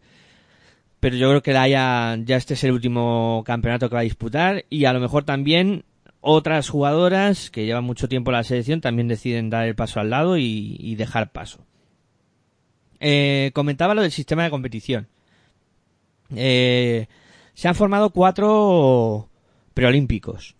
[0.99, 4.03] Pero yo creo que la ya, ya este es el último campeonato que va a
[4.03, 5.83] disputar y a lo mejor también
[6.21, 10.09] otras jugadoras que llevan mucho tiempo en la selección también deciden dar el paso al
[10.09, 11.59] lado y, y dejar paso.
[12.99, 15.07] Eh, comentaba lo del sistema de competición.
[16.35, 17.07] Eh,
[17.57, 19.29] se han formado cuatro
[19.73, 20.55] preolímpicos,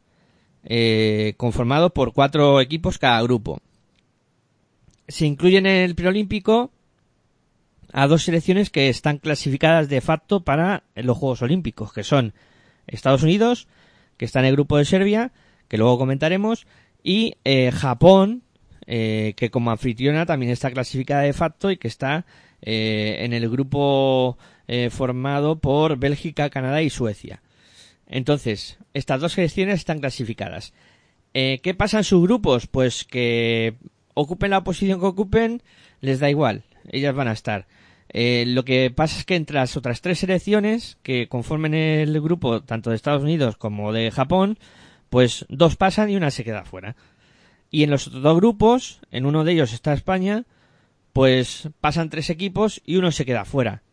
[0.63, 3.61] eh, conformados por cuatro equipos cada grupo.
[5.07, 6.71] Se incluyen en el preolímpico
[7.93, 12.33] a dos selecciones que están clasificadas de facto para los Juegos Olímpicos, que son
[12.87, 13.67] Estados Unidos,
[14.17, 15.31] que está en el grupo de Serbia,
[15.67, 16.65] que luego comentaremos,
[17.03, 18.41] y eh, Japón,
[18.87, 22.25] eh, que como anfitriona también está clasificada de facto y que está
[22.63, 27.41] eh, en el grupo eh, formado por Bélgica, Canadá y Suecia.
[28.07, 30.73] Entonces, estas dos selecciones están clasificadas.
[31.33, 32.67] Eh, ¿Qué pasa en sus grupos?
[32.67, 33.75] Pues que
[34.13, 35.61] ocupen la posición que ocupen,
[36.01, 37.67] les da igual, ellas van a estar.
[38.09, 42.63] Eh, lo que pasa es que entre las otras tres selecciones que conformen el grupo,
[42.63, 44.57] tanto de Estados Unidos como de Japón,
[45.09, 46.95] pues dos pasan y una se queda fuera.
[47.69, 50.45] Y en los otros dos grupos, en uno de ellos está España,
[51.13, 53.83] pues pasan tres equipos y uno se queda fuera.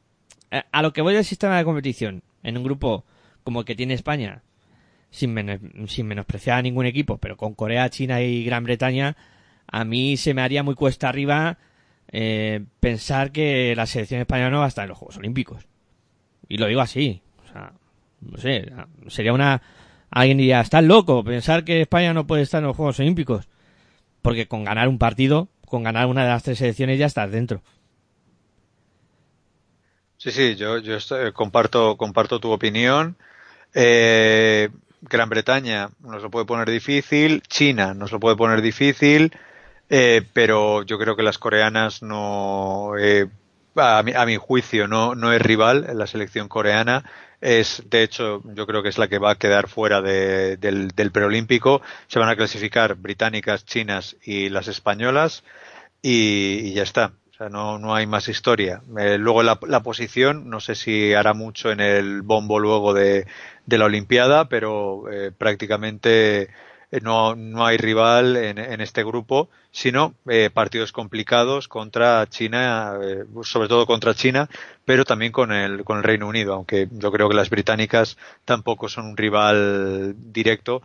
[0.51, 3.05] Eh, A lo que voy del sistema de competición, en un grupo
[3.43, 4.43] como el que tiene España,
[5.11, 9.17] sin, sin menospreciar a ningún equipo, pero con Corea, China y Gran Bretaña,
[9.67, 11.59] a mí se me haría muy cuesta arriba
[12.11, 15.67] eh, pensar que la selección española no va a estar en los Juegos Olímpicos.
[16.49, 17.23] Y lo digo así.
[17.45, 17.73] O sea,
[18.21, 18.71] no sé,
[19.09, 19.63] sería una...
[20.11, 23.49] Alguien diría, estás loco pensar que España no puede estar en los Juegos Olímpicos.
[24.23, 27.63] Porque con ganar un partido, con ganar una de las tres selecciones ya estás dentro.
[30.25, 33.16] Sí, sí, yo, yo estoy- comparto, comparto tu opinión.
[33.75, 34.70] Eh,
[35.03, 39.33] Gran Bretaña nos lo puede poner difícil, China nos lo puede poner difícil,
[39.91, 43.29] eh, pero yo creo que las coreanas no, eh,
[43.77, 47.05] a, mi, a mi juicio, no, no es rival en la selección coreana.
[47.41, 50.91] Es, de hecho, yo creo que es la que va a quedar fuera de- del,
[50.91, 51.83] del preolímpico.
[52.09, 55.45] Se van a clasificar británicas, chinas y las españolas
[56.03, 57.12] y, y ya está.
[57.35, 58.80] O sea, no, no hay más historia.
[58.99, 63.26] Eh, luego la, la posición, no sé si hará mucho en el bombo luego de,
[63.66, 66.43] de la Olimpiada, pero eh, prácticamente
[66.93, 70.14] eh, no, no hay rival en, en este grupo, sino
[70.55, 72.93] partidos complicados contra China,
[73.43, 74.49] sobre todo contra China,
[74.85, 78.89] pero también con el, con el Reino Unido, aunque yo creo que las británicas tampoco
[78.89, 80.82] son un rival directo.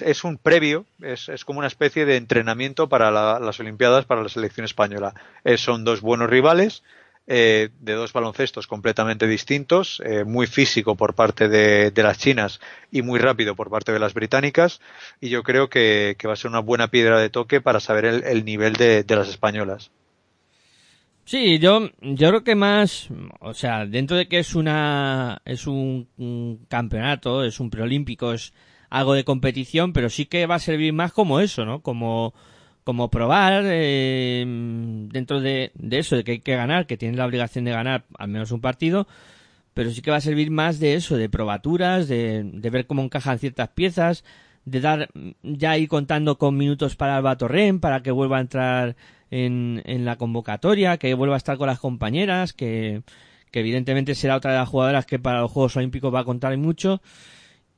[0.00, 4.22] Es un previo, es, es como una especie de entrenamiento para la- las Olimpiadas, para
[4.22, 5.14] la selección española.
[5.44, 6.82] Eh, son dos buenos rivales,
[7.26, 12.58] eh, de dos baloncestos completamente distintos, eh, muy físico por parte de, de las chinas
[12.90, 14.80] y muy rápido por parte de las británicas,
[15.20, 18.06] y yo creo que, que va a ser una buena piedra de toque para saber
[18.06, 19.92] el, el nivel de, de las españolas.
[21.24, 23.08] Sí, yo, yo creo que más,
[23.38, 28.52] o sea, dentro de que es una, es un, un campeonato, es un preolímpico, es
[28.90, 31.80] algo de competición, pero sí que va a servir más como eso, ¿no?
[31.80, 32.34] Como,
[32.84, 34.44] como probar eh,
[35.12, 38.04] dentro de, de eso, de que hay que ganar, que tienes la obligación de ganar
[38.18, 39.06] al menos un partido,
[39.74, 43.02] pero sí que va a servir más de eso, de probaturas, de, de ver cómo
[43.02, 44.24] encajan ciertas piezas,
[44.64, 45.08] de dar
[45.42, 48.96] ya ir contando con minutos para Alba Torren, para que vuelva a entrar
[49.30, 53.02] en, en la convocatoria, que vuelva a estar con las compañeras, que,
[53.52, 56.56] que evidentemente será otra de las jugadoras que para los Juegos Olímpicos va a contar
[56.58, 57.00] mucho.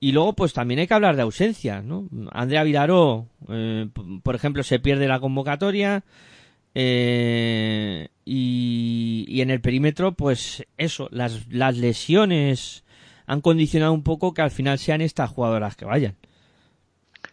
[0.05, 2.09] Y luego, pues también hay que hablar de ausencias, ¿no?
[2.33, 3.89] Andrea Vilaró, eh,
[4.25, 6.03] por ejemplo, se pierde la convocatoria.
[6.75, 12.83] eh, y, y en el perímetro, pues eso, las, las lesiones
[13.27, 16.17] han condicionado un poco que al final sean estas jugadoras que vayan.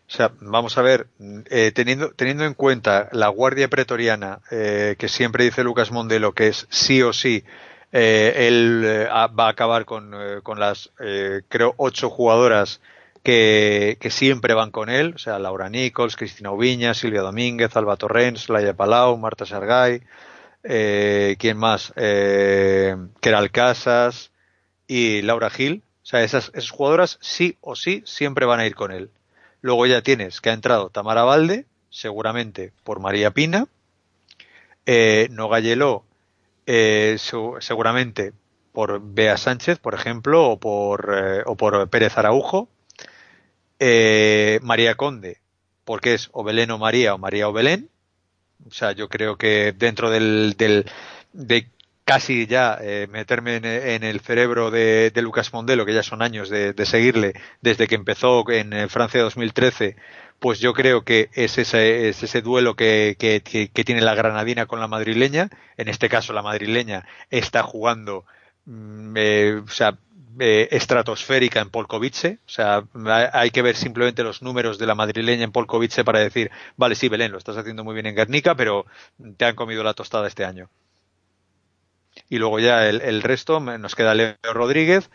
[0.08, 1.08] O sea, vamos a ver,
[1.50, 6.48] eh, teniendo, teniendo en cuenta la Guardia Pretoriana, eh, que siempre dice Lucas Mondelo que
[6.48, 7.44] es sí o sí,
[7.92, 12.82] eh, él eh, va a acabar con, eh, con las, eh, creo, ocho jugadoras
[13.24, 17.98] que, que siempre van con él, o sea, Laura Nichols, Cristina Ubiña, Silvia Domínguez, Alba
[17.98, 20.02] Torrens, Laia Palau, Marta Sargay,
[20.64, 21.94] eh, ¿quién más?
[21.96, 24.32] Eh, Keral Casas
[24.88, 25.84] y Laura Gil.
[26.04, 29.12] O sea, esas, esas jugadoras sí o sí siempre van a ir con él.
[29.62, 33.68] Luego ya tienes que ha entrado Tamara Valde, seguramente por María Pina.
[34.86, 35.28] Eh,
[36.72, 38.34] eh, su- seguramente
[38.74, 42.70] por Bea Sánchez, por ejemplo, o por, eh, o por Pérez Araujo.
[43.80, 45.38] Eh, María Conde,
[45.86, 47.90] porque es o Belén o María o María o Belén.
[48.68, 50.86] O sea, yo creo que dentro del, del
[51.34, 51.70] de
[52.06, 56.22] casi ya eh, meterme en, en el cerebro de, de Lucas Mondelo, que ya son
[56.24, 59.96] años de, de seguirle desde que empezó en Francia 2013,
[60.40, 64.66] pues yo creo que es ese, es ese duelo que, que, que- tiene la granadina
[64.66, 65.50] con la madrileña.
[65.78, 68.26] En este caso, la madrileña está jugando,
[68.66, 69.98] mm, eh, o sea,
[70.40, 72.40] eh, estratosférica en Polkovice.
[72.46, 72.84] O sea,
[73.34, 77.10] hay, que ver simplemente los números de la madrileña en Polkovice para decir, vale, sí,
[77.10, 78.86] Belén, lo estás haciendo muy bien en Guernica, pero
[79.38, 80.70] te han comido la tostada este año.
[82.30, 85.10] Y luego ya el, el resto nos queda Leo Rodríguez,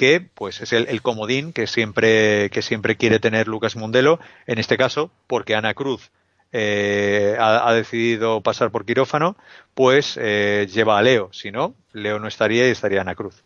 [0.00, 4.78] que pues es el, comodín que siempre, que siempre quiere tener Lucas Mondelo, en este
[4.78, 6.10] caso, porque Ana Cruz
[6.52, 9.36] eh, ha, decidido pasar por quirófano,
[9.74, 11.28] pues eh, lleva a Leo.
[11.34, 13.44] Si no, Leo no estaría y estaría Ana Cruz.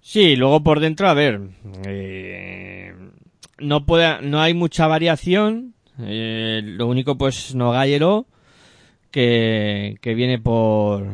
[0.00, 1.38] Sí, luego por dentro, a ver,
[1.86, 2.96] eh,
[3.58, 5.74] no puede, no hay mucha variación.
[6.00, 8.26] eh, lo único, pues, Nogayelo,
[9.12, 11.06] que, que viene por,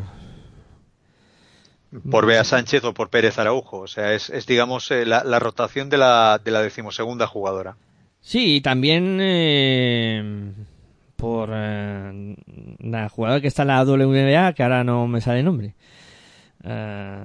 [2.11, 3.79] Por Bea Sánchez o por Pérez Araujo.
[3.81, 7.77] O sea, es, es digamos, eh, la, la rotación de la, de la decimosegunda jugadora.
[8.21, 10.53] Sí, y también eh,
[11.17, 12.37] por eh,
[12.81, 15.75] la jugadora que está en la WNBA, que ahora no me sale el nombre.
[16.65, 17.25] Eh,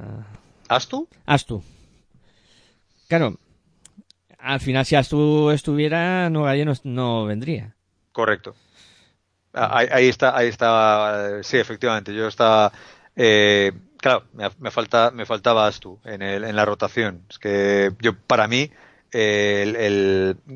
[0.67, 1.07] ¿Astu?
[1.25, 1.63] Astu.
[3.07, 3.37] Claro,
[4.37, 7.75] al final si Astu estuviera, Nogalle no, no vendría.
[8.11, 8.55] Correcto.
[9.53, 12.13] Ah, Ahí, ahí está, ahí está, sí, efectivamente.
[12.13, 12.71] Yo estaba,
[13.15, 13.71] eh,
[14.01, 17.25] claro, me, me falta, me faltaba Astu en, el, en la rotación.
[17.29, 18.71] Es que yo, para mí,
[19.11, 19.75] el,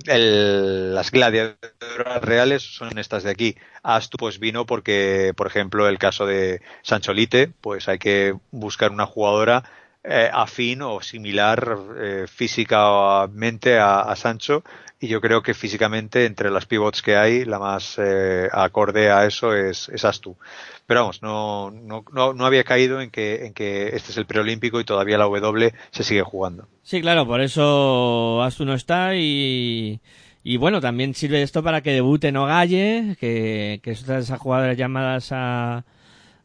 [0.08, 3.56] el- las gladiadoras reales son estas de aquí.
[3.84, 9.06] Astu pues vino porque, por ejemplo, el caso de Sancholite, pues hay que buscar una
[9.06, 9.64] jugadora
[10.04, 14.64] eh, afín o similar eh, físicamente a Sancho
[15.04, 19.26] y yo creo que físicamente entre las pivots que hay la más eh, acorde a
[19.26, 20.38] eso es, es Astu
[20.86, 24.26] pero vamos no, no, no, no había caído en que, en que este es el
[24.26, 29.16] preolímpico y todavía la W se sigue jugando Sí, claro, por eso Astu no está
[29.16, 30.00] y,
[30.42, 34.40] y bueno, también sirve esto para que debute Nogalle, que, que es otra de esas
[34.40, 35.86] jugadoras llamadas a,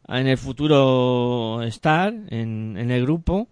[0.07, 3.49] a en el futuro estar en, en el grupo.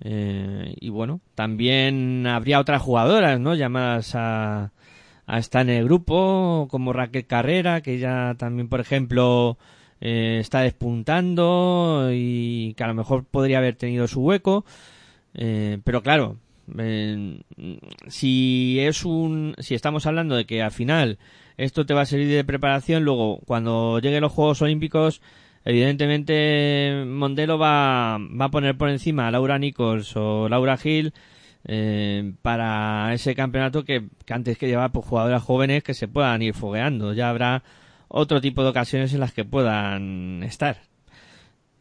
[0.00, 3.54] Eh, y bueno, también habría otras jugadoras, ¿no?
[3.54, 4.72] Llamadas a,
[5.26, 9.58] a estar en el grupo, como Raquel Carrera, que ya también, por ejemplo,
[10.00, 14.64] eh, está despuntando y que a lo mejor podría haber tenido su hueco.
[15.34, 16.38] Eh, pero claro,
[16.78, 17.40] eh,
[18.08, 21.18] si es un, si estamos hablando de que al final
[21.56, 25.22] esto te va a servir de preparación, luego cuando lleguen los Juegos Olímpicos,
[25.66, 31.12] evidentemente Mondelo va, va a poner por encima a Laura Nichols o Laura Gil
[31.64, 36.40] eh, para ese campeonato que, que antes que llevar pues, jugadoras jóvenes que se puedan
[36.42, 37.12] ir fogueando.
[37.12, 37.62] Ya habrá
[38.08, 40.78] otro tipo de ocasiones en las que puedan estar.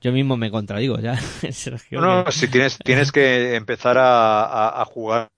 [0.02, 1.16] Yo mismo me contradigo ya.
[1.52, 5.30] Sergio, no, no, si tienes, tienes que empezar a, a, a jugar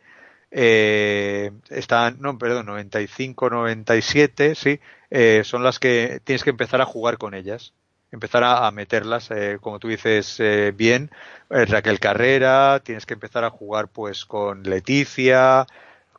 [0.52, 4.80] eh, están, no, perdón, 95-97, sí,
[5.12, 7.74] eh, son las que tienes que empezar a jugar con ellas,
[8.12, 11.12] empezar a, meterlas, eh, como tú dices eh, bien,
[11.50, 15.68] eh, Raquel Carrera, tienes que empezar a jugar pues con Leticia,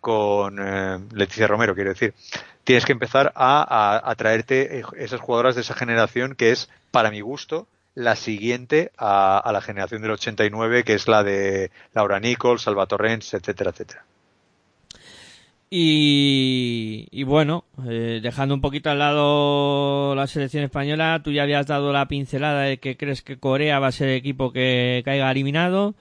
[0.01, 2.15] con eh, Leticia Romero, quiero decir.
[2.65, 7.11] Tienes que empezar a, a, a traerte esas jugadoras de esa generación que es, para
[7.11, 7.66] mi gusto,
[7.99, 12.87] la siguiente a, a, la generación del 89, que es la de Laura Nichols, Salva
[12.87, 14.05] Torrens, etcétera, etcétera.
[15.69, 21.66] Y, y bueno, eh, dejando un poquito al lado la selección española, tú ya habías
[21.66, 25.31] dado la pincelada de que crees que Corea va a ser el equipo que caiga
[25.31, 25.95] eliminado.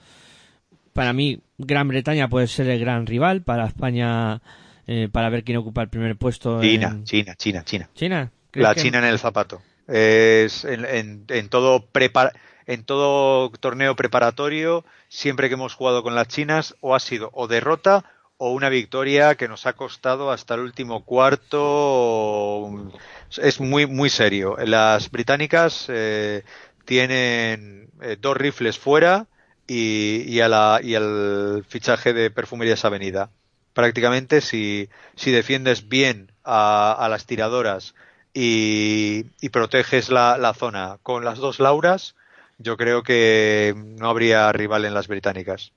[0.94, 4.42] Para mí, Gran Bretaña puede ser el gran rival para España,
[4.86, 6.62] eh, para ver quién ocupa el primer puesto.
[6.62, 7.04] China, en...
[7.04, 7.90] China, China, China.
[7.96, 8.32] China.
[8.54, 8.82] La que...
[8.82, 12.34] China en el zapato es en, en, todo prepar
[12.66, 17.48] en todo torneo preparatorio, siempre que hemos jugado con las chinas, o ha sido o
[17.48, 18.04] derrota
[18.38, 22.92] o una victoria que nos ha costado hasta el último cuarto.
[23.38, 24.58] Es muy, muy serio.
[24.64, 26.44] Las británicas eh,
[26.86, 29.28] tienen eh, dos rifles fuera
[29.66, 33.32] y, y, a la, y al fichaje de Perfumerías Avenida.
[33.74, 37.94] Prácticamente, si, si defiendes bien a las tiradoras
[38.40, 42.16] y, y proteges la, la, zona con las dos Lauras,
[42.60, 45.74] yo creo que no habría rival en las británicas.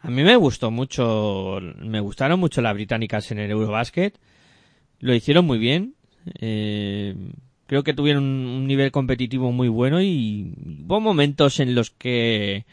[0.00, 4.18] A mí me gustó mucho, me gustaron mucho las británicas en el Eurobasket.
[5.00, 5.94] Lo hicieron muy bien.
[6.40, 7.14] Eh,
[7.66, 10.54] creo que tuvieron un nivel competitivo muy bueno y
[10.86, 12.64] hubo momentos en los que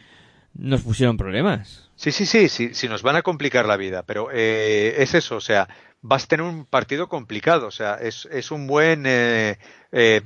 [0.54, 1.90] nos pusieron problemas.
[1.98, 5.36] Sí, sí, sí, sí, sí nos van a complicar la vida, pero eh, es eso,
[5.36, 5.68] o sea,
[6.02, 9.58] vas a tener un partido complicado, o sea, es, es un buen, eh,
[9.92, 10.22] eh,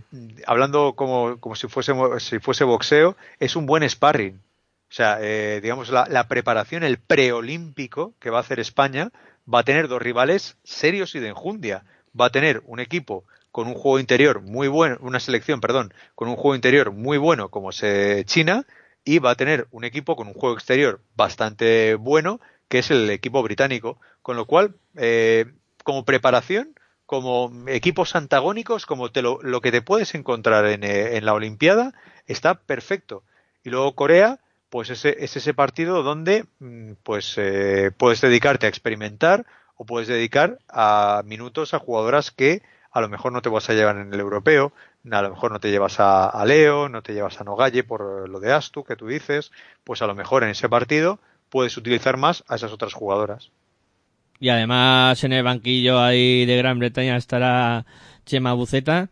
[0.45, 4.41] hablando como, como si, fuese, si fuese boxeo, es un buen sparring.
[4.89, 9.11] O sea, eh, digamos, la, la, preparación, el preolímpico que va a hacer España,
[9.51, 11.83] va a tener dos rivales serios y de enjundia.
[12.19, 16.29] Va a tener un equipo con un juego interior muy bueno, una selección, perdón, con
[16.29, 17.83] un juego interior muy bueno como es
[18.25, 18.65] China,
[19.03, 23.09] y va a tener un equipo con un juego exterior bastante bueno, que es el
[23.09, 23.99] equipo británico.
[24.21, 25.45] Con lo cual, eh,
[25.85, 26.73] como preparación,
[27.05, 31.93] como equipos antagónicos, como te lo, lo que te puedes encontrar en, eh, la Olimpiada,
[32.25, 33.23] está perfecto.
[33.63, 34.39] Y luego Corea,
[34.69, 36.45] pues ese, es ese partido donde
[37.03, 39.45] pues eh, puedes dedicarte a experimentar
[39.75, 43.73] o puedes dedicar a minutos a jugadoras que a lo mejor no te vas a
[43.73, 44.73] llevar en el europeo,
[45.11, 48.27] a lo mejor no te llevas a, a Leo, no te llevas a Nogalle por
[48.27, 49.51] lo de Astu que tú dices,
[49.83, 53.51] pues a lo mejor en ese partido puedes utilizar más a esas otras jugadoras.
[54.39, 57.85] Y además en el banquillo ahí de Gran Bretaña estará
[58.25, 59.09] Chema Buceta,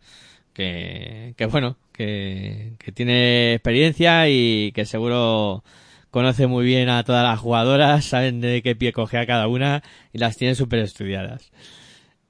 [0.52, 5.64] que, que bueno, que, que tiene experiencia y que seguro
[6.10, 9.82] conoce muy bien a todas las jugadoras, saben de qué pie coge a cada una
[10.12, 11.50] y las tiene súper estudiadas.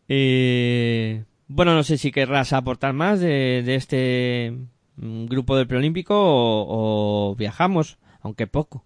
[0.08, 4.56] Eh, bueno, no sé si querrás aportar más de, de este
[4.96, 8.84] grupo del preolímpico o, o, viajamos, aunque poco,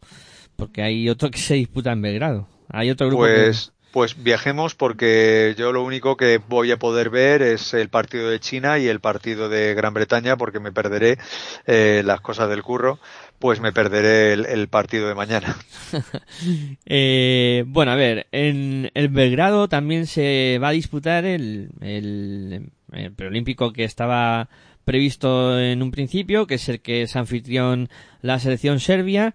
[0.57, 2.49] porque hay otro que se disputa en Belgrado.
[2.69, 3.73] Hay otro grupo pues...
[3.93, 8.39] Pues viajemos porque yo lo único que voy a poder ver es el partido de
[8.39, 11.19] China y el partido de Gran Bretaña porque me perderé
[11.67, 12.99] eh, las cosas del curro,
[13.39, 15.57] pues me perderé el, el partido de mañana.
[16.87, 23.13] eh, bueno, a ver, en el Belgrado también se va a disputar el, el, el
[23.13, 24.49] preolímpico que estaba
[24.85, 27.89] previsto en un principio, que es el que es anfitrión
[28.23, 29.35] la selección serbia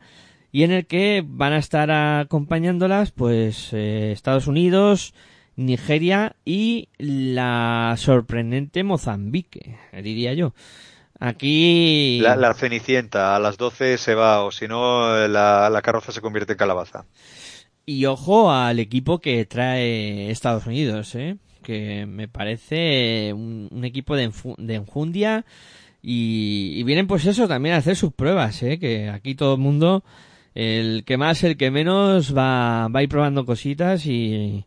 [0.53, 5.15] y en el que van a estar acompañándolas pues eh, Estados Unidos,
[5.55, 10.53] Nigeria y la sorprendente Mozambique, diría yo.
[11.19, 12.19] Aquí.
[12.21, 16.21] La, la, Cenicienta, a las 12 se va, o si no, la, la, carroza se
[16.21, 17.05] convierte en calabaza.
[17.88, 21.38] Y ojo al equipo que trae Estados Unidos, ¿eh?
[21.63, 25.45] que me parece un, un equipo de, de enjundia.
[26.03, 28.77] Y, y, vienen, pues eso, también a hacer sus pruebas, ¿eh?
[28.77, 30.03] que aquí todo el mundo
[30.55, 34.65] el que más, el que menos va, va a ir probando cositas y,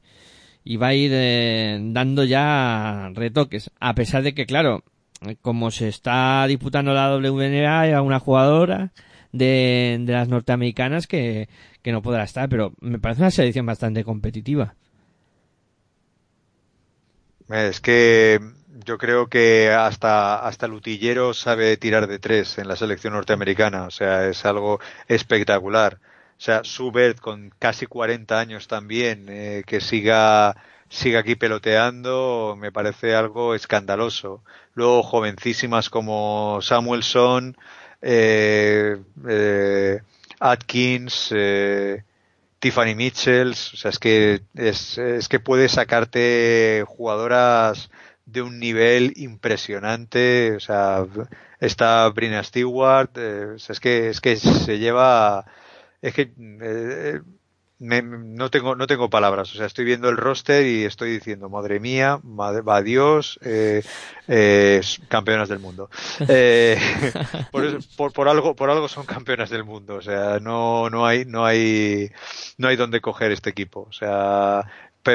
[0.64, 3.70] y va a ir eh, dando ya retoques.
[3.80, 4.82] A pesar de que, claro,
[5.42, 8.92] como se está disputando la WNBA, hay una jugadora
[9.32, 11.48] de, de las norteamericanas que,
[11.82, 14.74] que no podrá estar, pero me parece una selección bastante competitiva.
[17.48, 18.40] Es que
[18.86, 23.84] yo creo que hasta, hasta el utillero sabe tirar de tres en la selección norteamericana.
[23.84, 25.98] O sea, es algo espectacular.
[26.38, 30.56] O sea, Subert con casi 40 años también, eh, que siga,
[30.88, 34.42] siga aquí peloteando, me parece algo escandaloso.
[34.74, 37.56] Luego jovencísimas como Samuelson,
[38.02, 38.98] eh,
[39.28, 40.00] eh,
[40.38, 42.04] Atkins, eh,
[42.60, 47.90] Tiffany Mitchells, o sea, es que, es que puede sacarte jugadoras
[48.26, 51.06] de un nivel impresionante, o sea,
[51.60, 55.46] está Brina Stewart, eh, o sea, es que, es que se lleva,
[56.02, 57.20] es que eh,
[57.78, 61.48] me- no tengo, no tengo palabras, o sea, estoy viendo el roster y estoy diciendo,
[61.48, 63.82] madre mía, madre, va Dios, eh,
[64.28, 65.88] eh, campeonas del mundo.
[67.52, 71.06] Por, eso- por, por algo, por algo son campeonas del mundo, o sea, no, no
[71.06, 72.10] hay, no hay,
[72.58, 74.64] no hay donde coger este equipo, o sea,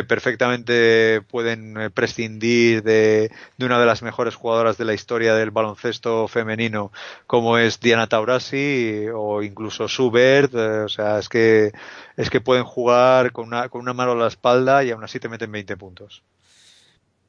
[0.08, 6.28] perfectamente pueden eh, prescindir de, una de las mejores jugadoras de la historia del baloncesto
[6.28, 6.92] femenino
[7.28, 11.72] como es Diana Taurasi o incluso Subert, eh, o sea, es que
[12.18, 15.20] es que pueden jugar con una, con una mano a la espalda y aún así
[15.20, 16.24] te meten 20 puntos.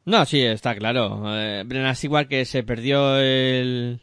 [0.04, 1.22] No, sí, está claro.
[1.36, 4.00] Eh, Brenna igual que se perdió el,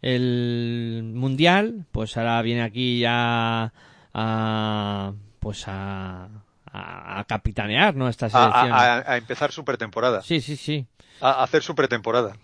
[0.00, 3.72] el mundial, pues ahora viene aquí ya
[4.14, 6.43] a, pues a,
[6.74, 8.08] a, a capitanear, ¿no?
[8.08, 8.70] Esta selección.
[8.72, 10.86] a- empezar su pretemporada, Sí, sí, sí.
[11.20, 12.36] a, hacer su pretemporada.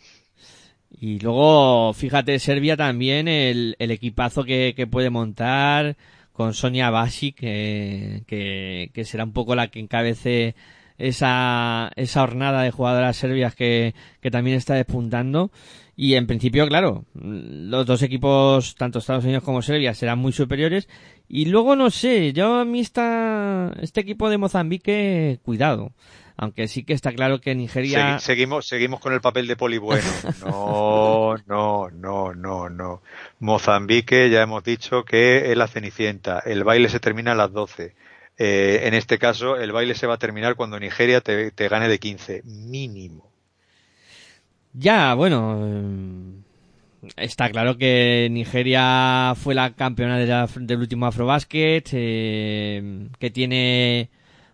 [1.01, 5.97] Y luego, fíjate, Serbia también, el, el equipazo que, que puede montar
[6.33, 10.55] con Sonia Basic, que, que, que será un poco la que encabece
[10.99, 15.51] esa, esa hornada de jugadoras serbias que, que también está despuntando.
[15.97, 20.89] Y en principio, claro, los dos equipos, tanto Estados Unidos como Serbia, serán muy superiores.
[21.29, 25.93] Y luego, no sé, yo a mí esta, este equipo de Mozambique, cuidado.
[26.37, 28.17] Aunque sí que está claro que Nigeria...
[28.17, 30.09] Segui- seguimos, seguimos con el papel de poli bueno.
[30.47, 33.03] No, no, no, no, no.
[33.41, 36.39] Mozambique, ya hemos dicho que es la cenicienta.
[36.39, 37.95] El baile se termina a las 12.
[38.39, 41.89] Eh, en este caso, el baile se va a terminar cuando Nigeria te, te gane
[41.89, 42.43] de 15.
[42.45, 43.30] Mínimo.
[44.73, 53.31] Ya, bueno, eh, está claro que Nigeria fue la campeona del último Afrobasket, eh, que
[53.31, 54.11] tiene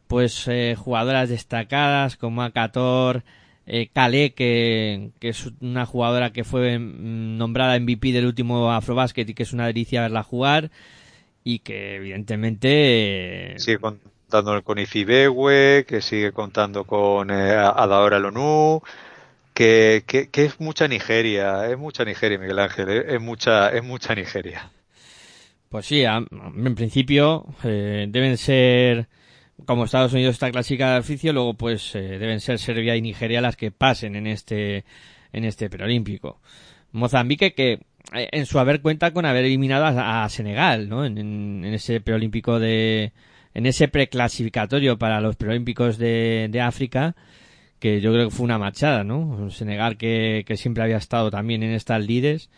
[0.06, 3.24] pues eh, jugadoras destacadas como Akator,
[3.66, 9.34] eh, Kale, que, es una jugadora que fue mm, nombrada MVP del último Afrobasket y
[9.34, 10.70] que es una delicia verla jugar
[11.42, 18.82] y que evidentemente Sigue contando con Ifibewe, que sigue contando con eh, Adaora Lonu,
[19.56, 24.14] que, que, que es mucha Nigeria, es mucha Nigeria, Miguel Ángel, es mucha, es mucha
[24.14, 24.70] Nigeria.
[25.70, 29.08] Pues sí, en principio eh, deben ser,
[29.64, 33.40] como Estados Unidos está clasificada de oficio, luego pues eh, deben ser Serbia y Nigeria
[33.40, 34.84] las que pasen en este
[35.32, 36.38] en este preolímpico.
[36.92, 37.80] Mozambique que
[38.14, 41.04] eh, en su haber cuenta con haber eliminado a, Senegal, ¿no?
[41.06, 41.16] En-
[41.64, 43.12] en ese preolímpico de
[43.54, 47.16] en ese preclasificatorio para los preolímpicos de, de África
[47.78, 49.50] que yo creo que fue una machada, ¿no?
[49.50, 52.50] Senegal que, que siempre había estado también en estas lides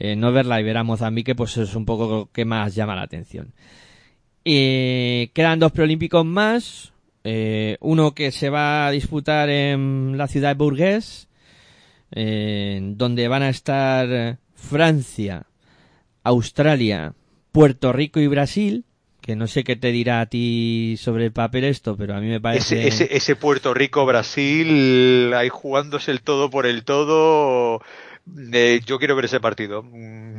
[0.00, 2.96] eh, no verla y ver a Mozambique, pues es un poco lo que más llama
[2.96, 3.52] la atención.
[4.46, 6.92] Eh, quedan dos preolímpicos más.
[7.22, 10.54] eh, uno que se va a disputar en la ciudad de
[12.12, 15.46] eh, donde van a estar Francia,
[16.24, 17.12] Australia,
[17.52, 18.86] Puerto Rico y Brasil.
[19.30, 22.26] Que no sé qué te dirá a ti sobre el papel esto, pero a mí
[22.26, 22.84] me parece.
[22.84, 27.80] Ese, ese, ese Puerto Rico-Brasil, ahí jugándose el todo por el todo,
[28.52, 29.84] eh, yo quiero ver ese partido.
[29.84, 30.38] Mm,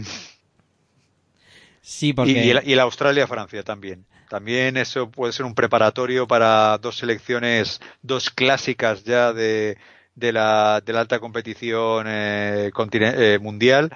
[1.82, 2.46] Sí, Y, porque.
[2.46, 4.06] y el, y el Australia-Francia también.
[4.30, 9.78] También eso puede ser un preparatorio para dos selecciones, dos clásicas ya de,
[10.16, 13.90] de, la, de la alta competición eh, eh, mundial.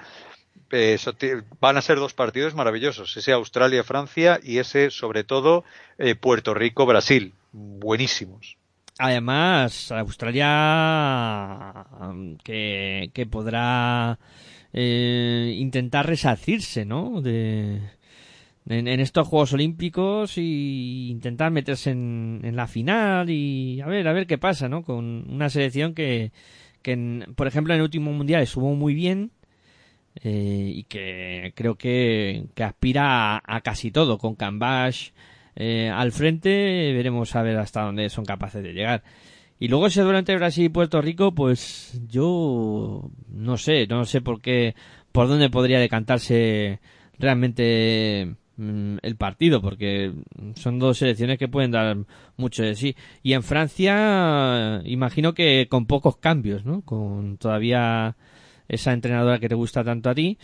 [1.59, 5.63] Van a ser dos partidos maravillosos, ese Australia-Francia y ese, sobre todo,
[5.97, 7.33] eh, Puerto Rico-Brasil.
[7.51, 8.57] Buenísimos.
[8.97, 11.85] Además, Australia
[12.43, 14.17] que, podrá
[14.71, 17.21] eh, intentar resarcirse, ¿no?
[17.21, 17.81] De,
[18.67, 24.13] en, estos Juegos Olímpicos y intentar meterse en, en la final y a ver, a
[24.13, 24.83] ver qué pasa, ¿no?
[24.83, 26.31] Con una selección que,
[26.81, 29.31] que en- por ejemplo, en el último mundial estuvo muy bien,
[30.23, 34.17] eh, y que creo que, aspira a, a casi todo.
[34.17, 35.09] Con Cambash
[35.55, 36.49] eh, al frente
[36.93, 39.03] veremos a ver hasta dónde son capaces de llegar.
[39.59, 44.21] Y luego ese duelo entre Brasil y Puerto Rico, pues yo no sé, no sé
[44.21, 44.75] por qué,
[45.11, 46.79] por dónde podría decantarse
[47.17, 50.13] realmente mm, el partido, porque
[50.55, 51.97] son dos selecciones que pueden dar
[52.35, 52.95] mucho de sí.
[53.23, 56.81] Y en Francia, imagino que con pocos cambios, ¿no?
[56.81, 58.17] Con todavía
[58.67, 60.37] esa entrenadora que te gusta tanto a ti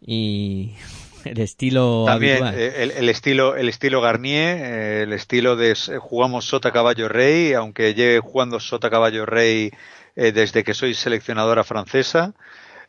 [0.00, 0.72] y
[1.24, 5.98] el estilo También eh, el, el estilo el estilo Garnier, eh, el estilo de s-
[5.98, 9.70] jugamos Sota Caballo Rey, aunque lleve jugando Sota Caballo Rey
[10.16, 12.34] eh, desde que soy seleccionadora francesa.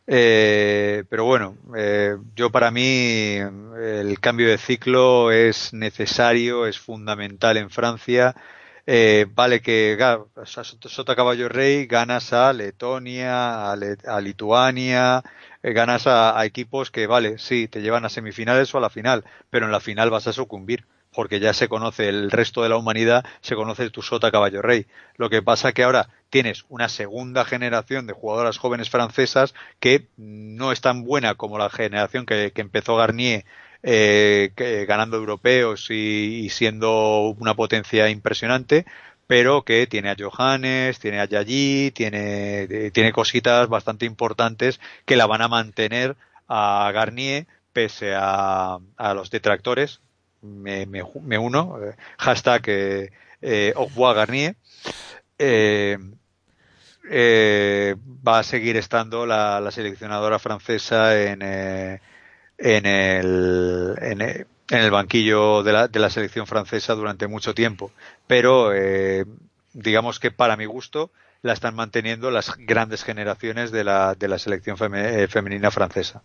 [0.06, 3.50] Eh, pero bueno, eh, yo para mí eh,
[4.00, 8.34] el cambio de ciclo es necesario, es fundamental en Francia.
[8.86, 9.96] Eh, vale que
[10.44, 15.22] Sota Caballo Rey ganas a Letonia, a, Lituania,
[15.62, 19.24] eh, ganas a, equipos que, vale, sí, te llevan a semifinales o a la final,
[19.48, 20.84] pero en la final vas a sucumbir,
[21.14, 24.86] porque ya se conoce el resto de la humanidad, se conoce tu sota caballo rey.
[25.16, 30.72] Lo que pasa que ahora tienes una segunda generación de jugadoras jóvenes francesas que no
[30.72, 33.44] es tan buena como la generación que empezó Garnier
[33.84, 34.50] eh,
[34.88, 38.86] ganando europeos y, y siendo una potencia impresionante,
[39.26, 45.16] pero que tiene a Johannes, tiene a Yayi, tiene, eh, tiene cositas bastante importantes que
[45.16, 46.16] la van a mantener
[46.48, 50.00] a Garnier pese a, a los detractores.
[50.42, 54.56] Me, me, me uno, eh, hashtag eh, eh, Garnier.
[55.38, 55.98] Eh,
[57.10, 57.96] eh,
[58.26, 62.00] va a seguir estando la, la seleccionadora francesa en, eh,
[62.58, 67.54] en, el, en, el- en el banquillo de la, de la selección francesa durante mucho
[67.54, 67.92] tiempo.
[68.26, 69.24] Pero eh,
[69.72, 71.10] digamos que para mi gusto
[71.42, 76.22] la están manteniendo las grandes generaciones de la, de la selección eh, femenina francesa.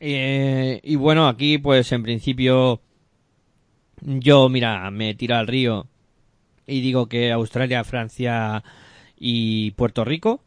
[0.00, 2.80] Eh, y bueno, aquí pues en principio
[4.00, 5.86] yo, mira, me tiro al río
[6.66, 8.62] y digo que Australia, Francia
[9.18, 10.42] y Puerto Rico.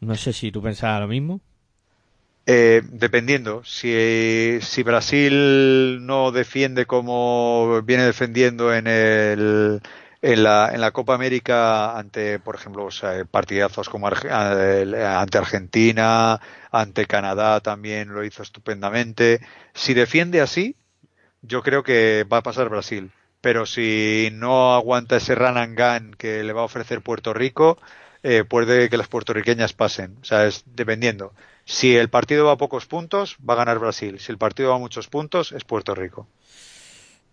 [0.00, 1.40] No sé si tú pensabas lo mismo.
[2.50, 9.82] Eh, dependiendo, si, si Brasil no defiende como viene defendiendo en el
[10.22, 15.38] en la, en la Copa América ante, por ejemplo, o sea, partidazos como Arge- ante
[15.38, 16.40] Argentina,
[16.72, 19.40] ante Canadá también lo hizo estupendamente.
[19.74, 20.74] Si defiende así,
[21.42, 23.12] yo creo que va a pasar Brasil.
[23.40, 27.78] Pero si no aguanta ese run and gun que le va a ofrecer Puerto Rico,
[28.22, 30.16] eh, puede que las puertorriqueñas pasen.
[30.20, 31.32] O sea, es dependiendo.
[31.68, 34.18] Si el partido va a pocos puntos, va a ganar Brasil.
[34.20, 36.26] Si el partido va a muchos puntos, es Puerto Rico.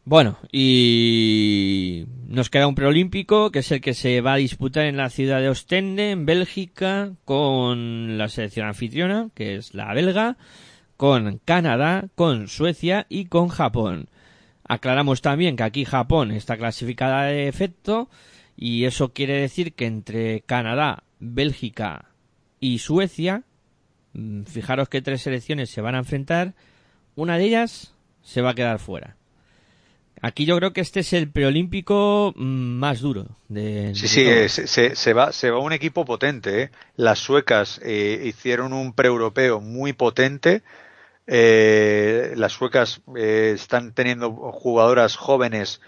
[0.04, 4.98] Bueno, y nos queda un preolímpico que es el que se va a disputar en
[4.98, 10.36] la ciudad de Ostende, en Bélgica, con la selección anfitriona, que es la belga,
[10.98, 14.10] con Canadá, con Suecia y con Japón.
[14.68, 18.10] Aclaramos también que aquí Japón está clasificada de efecto
[18.58, 22.10] y eso quiere decir que entre Canadá, Bélgica
[22.60, 23.44] y Suecia,
[24.46, 26.54] fijaros que tres selecciones se van a enfrentar,
[27.16, 29.16] una de ellas se va a quedar fuera.
[30.22, 34.82] Aquí yo creo que este es el preolímpico mm, más duro de, Sí, de sí,
[34.82, 36.64] eh, se, va, se va un equipo potente.
[36.64, 36.72] ¿eh?
[36.96, 40.64] Las suecas eh, hicieron un pre-europeo muy potente.
[41.28, 45.82] Eh, las suecas están teniendo jugadoras jóvenes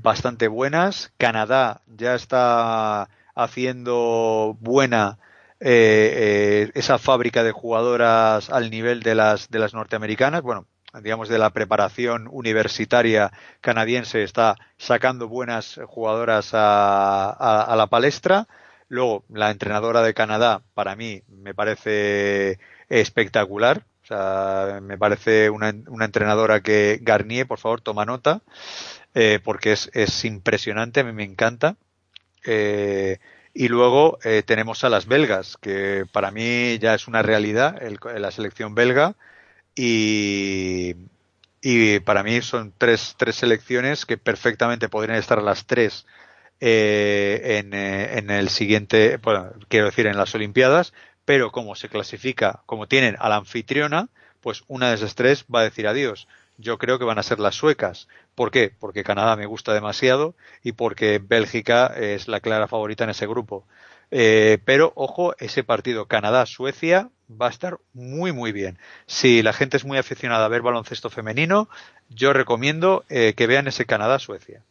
[0.00, 1.12] bastante buenas.
[1.18, 5.18] Canadá ya está haciendo buena
[5.64, 10.42] eh, eh, esa fábrica de jugadoras al nivel de las de las norteamericanas.
[10.42, 10.66] Bueno,
[11.02, 18.48] digamos de la preparación universitaria canadiense está sacando buenas jugadoras a, a- a la palestra.
[18.88, 22.58] Luego, la entrenadora de Canadá, para mí, me parece
[22.88, 23.84] espectacular.
[24.02, 28.42] O sea, me parece una, una entrenadora que Garnier, por favor, toma nota,
[29.14, 31.76] eh, porque es, es impresionante, a mí me encanta.
[32.46, 33.18] Eh,
[33.54, 37.80] y luego eh, tenemos a las belgas, que para mí ya es una realidad,
[38.16, 39.14] la selección belga.
[39.74, 40.96] Y,
[41.62, 46.06] y para mí son tres, tres selecciones que perfectamente podrían estar las tres
[46.60, 50.92] eh, en, eh, en el siguiente, bueno, quiero decir, en las Olimpiadas,
[51.24, 54.08] pero como se clasifica, como tienen a la anfitriona,
[54.40, 56.28] pues una de esas tres va a decir adiós.
[56.58, 58.08] Yo creo que van a ser las suecas.
[58.34, 58.72] ¿Por qué?
[58.78, 63.66] Porque Canadá me gusta demasiado y porque Bélgica es la clara favorita en ese grupo.
[64.10, 68.78] Eh, pero ojo, ese partido Canadá-Suecia va a estar muy muy bien.
[69.06, 71.68] Si la gente es muy aficionada a ver baloncesto femenino,
[72.10, 74.62] yo recomiendo eh, que vean ese Canadá-Suecia.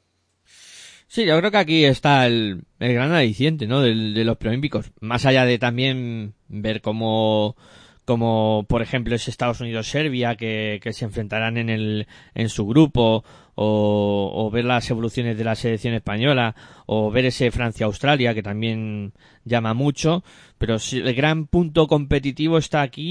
[1.07, 3.81] Sí, yo creo que aquí está el, el gran aliciente, ¿no?
[3.81, 4.91] Del- de los preolímpicos.
[5.01, 7.57] Más allá de también ver cómo,
[8.05, 13.25] como por ejemplo es Estados Unidos-Serbia, que, que se enfrentarán en, el, en su grupo,
[13.63, 16.55] o, ver las evoluciones de la selección española,
[16.88, 19.13] o ver ese Francia-Australia, que también
[19.45, 20.23] llama mucho,
[20.57, 23.01] pero el gran punto competitivo está aquí,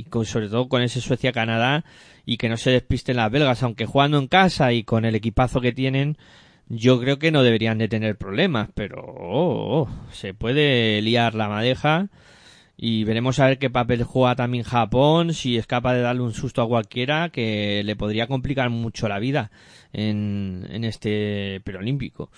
[0.00, 1.84] y con- sobre todo con ese Suecia-Canadá,
[2.24, 5.60] y que no se despisten las belgas, aunque jugando en casa y con el equipazo
[5.60, 6.16] que tienen,
[6.68, 11.48] yo creo que no deberían de tener problemas, pero oh, oh, se puede liar la
[11.48, 12.08] madeja
[12.80, 16.32] y veremos a ver qué papel juega también Japón, si es capaz de darle un
[16.32, 19.50] susto a cualquiera que le podría complicar mucho la vida
[19.92, 22.30] en, en este preolímpico.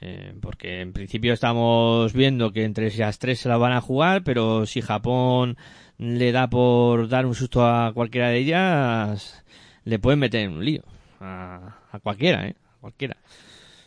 [0.00, 4.24] Eh, porque en principio estamos viendo que entre esas tres se la van a jugar,
[4.24, 5.58] pero si Japón
[5.98, 9.44] le da por dar un susto a cualquiera de ellas,
[9.84, 10.84] le pueden meter en un lío.
[11.20, 12.56] A, a cualquiera, ¿eh?
[12.78, 13.18] A cualquiera.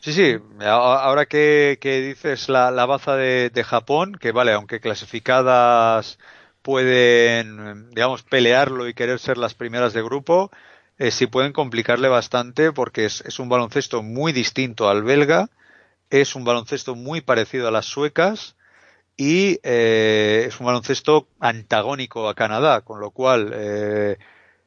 [0.02, 6.20] Sí, sí, ahora que, dices la, la baza de, Japón, que vale, aunque clasificadas
[6.62, 10.52] pueden, digamos, pelearlo y querer ser las primeras de grupo,
[10.98, 15.50] eh, sí pueden complicarle bastante porque es, es un baloncesto muy distinto al belga,
[16.10, 18.56] es un baloncesto muy parecido a las suecas
[19.18, 24.18] y eh, es un baloncesto antagónico a Canadá, con lo cual, eh,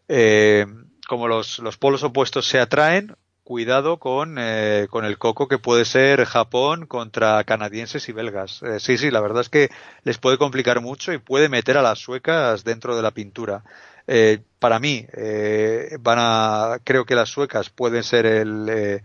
[0.08, 0.66] eh,
[1.08, 5.84] como los, los polos opuestos se atraen, cuidado con, eh, con el coco que puede
[5.84, 8.62] ser Japón contra canadienses y belgas.
[8.62, 9.70] Eh, sí, sí, la verdad es que
[10.04, 13.64] les puede complicar mucho y puede meter a las suecas dentro de la pintura.
[14.06, 19.02] Eh, para mí, eh, van a, creo que las suecas pueden ser el, eh,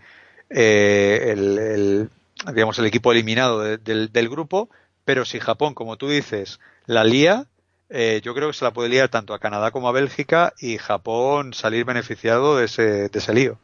[0.50, 2.10] eh, el, el,
[2.54, 4.70] digamos, el equipo eliminado de- del, del grupo,
[5.06, 7.48] pero si Japón, como tú dices, la lía,
[7.90, 10.78] eh, yo creo que se la puede liar tanto a Canadá como a Bélgica y
[10.78, 13.58] Japón salir beneficiado de ese, de ese lío.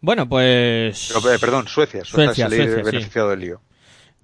[0.00, 1.12] Bueno, pues...
[1.12, 2.90] Pero, eh, perdón, Suecia, Suecia, Suecia, salir Suecia, sí.
[2.90, 3.60] beneficiado del lío.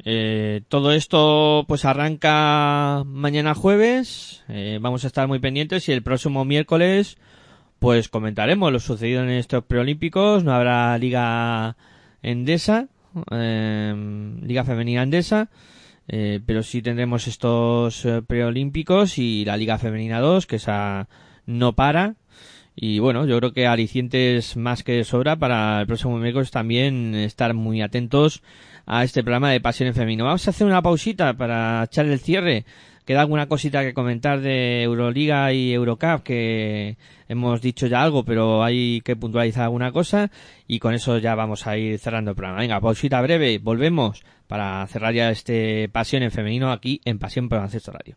[0.05, 4.43] Eh, todo esto pues arranca mañana jueves.
[4.49, 7.19] Eh, vamos a estar muy pendientes y el próximo miércoles
[7.82, 10.44] pues comentaremos lo sucedido en estos preolímpicos.
[10.44, 11.77] No habrá liga
[12.23, 12.86] endesa,
[13.32, 13.93] eh,
[14.40, 15.51] liga femenina endesa,
[16.07, 21.09] eh, pero sí tendremos estos eh, preolímpicos y la liga femenina 2 que esa
[21.44, 22.15] no para.
[22.74, 27.15] Y bueno, yo creo que alicientes más que de sobra para el próximo miércoles también
[27.15, 28.43] estar muy atentos
[28.86, 30.24] a este programa de Pasión en Femenino.
[30.24, 32.65] Vamos a hacer una pausita para echar el cierre.
[33.05, 36.97] Queda alguna cosita que comentar de Euroliga y Eurocup que
[37.28, 40.31] hemos dicho ya algo, pero hay que puntualizar alguna cosa
[40.69, 42.61] y con eso ya vamos a ir cerrando el programa.
[42.61, 47.59] Venga, pausita breve, volvemos para cerrar ya este Pasión en Femenino aquí en Pasión por
[47.59, 48.16] Baloncesto Radio.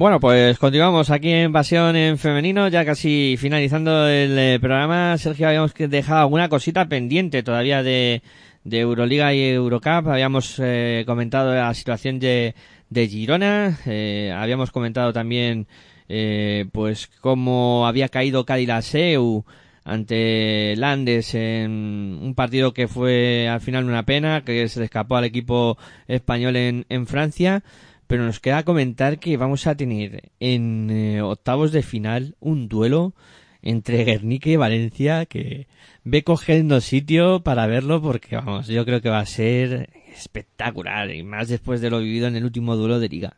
[0.00, 5.18] Bueno, pues continuamos aquí en Pasión en Femenino, ya casi finalizando el eh, programa.
[5.18, 8.22] Sergio, habíamos dejado alguna cosita pendiente todavía de,
[8.64, 10.08] de Euroliga y Eurocup.
[10.08, 12.54] Habíamos eh, comentado la situación de,
[12.88, 15.66] de Girona, eh, habíamos comentado también
[16.08, 19.44] eh, pues cómo había caído Cadilaseu
[19.84, 25.16] ante Landes en un partido que fue al final una pena, que se le escapó
[25.16, 25.76] al equipo
[26.08, 27.62] español en, en Francia,
[28.10, 33.14] pero nos queda comentar que vamos a tener en eh, octavos de final un duelo
[33.62, 35.68] entre Guernica y Valencia que
[36.02, 41.22] ve cogiendo sitio para verlo porque vamos, yo creo que va a ser espectacular y
[41.22, 43.36] más después de lo vivido en el último duelo de liga.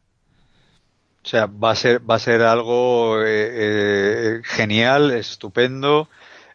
[1.22, 6.08] O sea, va a ser, va a ser algo eh, eh, genial, estupendo.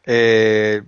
[0.08, 0.82] Eh,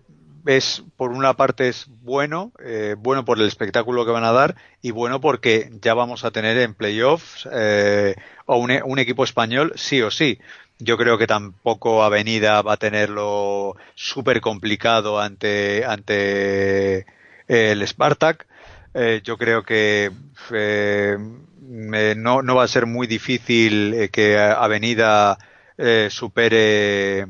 [0.45, 4.56] es, por una parte es bueno, eh, bueno por el espectáculo que van a dar
[4.82, 8.16] y bueno porque ya vamos a tener en playoffs eh,
[8.48, 10.40] e- un equipo español sí o sí.
[10.80, 17.06] Yo creo que tampoco Avenida va a tenerlo súper complicado ante, ante
[17.48, 18.48] el Spartak.
[18.94, 20.10] Eh, yo creo que
[20.52, 21.18] eh,
[21.61, 25.38] no, no va a ser muy difícil eh, que Avenida
[25.78, 27.28] eh, supere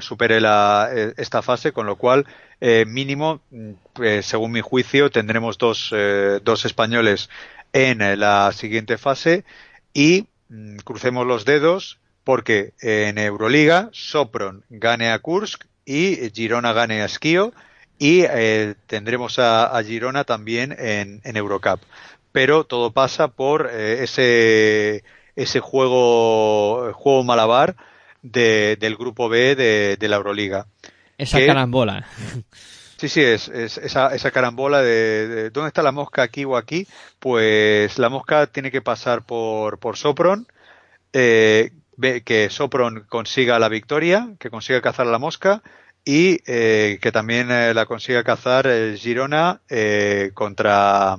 [0.00, 2.26] supere la, eh, esta fase, con lo cual
[2.64, 3.70] eh, mínimo, mm,
[4.04, 7.28] eh, según mi juicio, tendremos dos, eh, dos españoles
[7.72, 9.44] en la siguiente fase
[9.92, 17.02] y mm, crucemos los dedos porque en Euroliga Sopron gane a Kursk y Girona gane
[17.02, 17.52] a Skio
[17.98, 21.80] y eh, tendremos a, Girona también en, en Eurocup.
[22.30, 25.02] Pero todo pasa por ese,
[25.36, 27.76] ese juego, juego malabar
[28.22, 30.66] de- del grupo B de la Euroliga.
[31.22, 32.04] Esa carambola.
[32.96, 36.56] Sí, sí, es, es esa, esa carambola de, de ¿dónde está la mosca aquí o
[36.56, 36.86] aquí?
[37.18, 40.46] Pues la mosca tiene que pasar por, por Sopron,
[41.12, 41.72] eh,
[42.24, 45.62] que Sopron consiga la victoria, que consiga cazar a la mosca
[46.04, 49.60] y eh, que también eh, la consiga cazar Girona
[50.34, 51.18] contra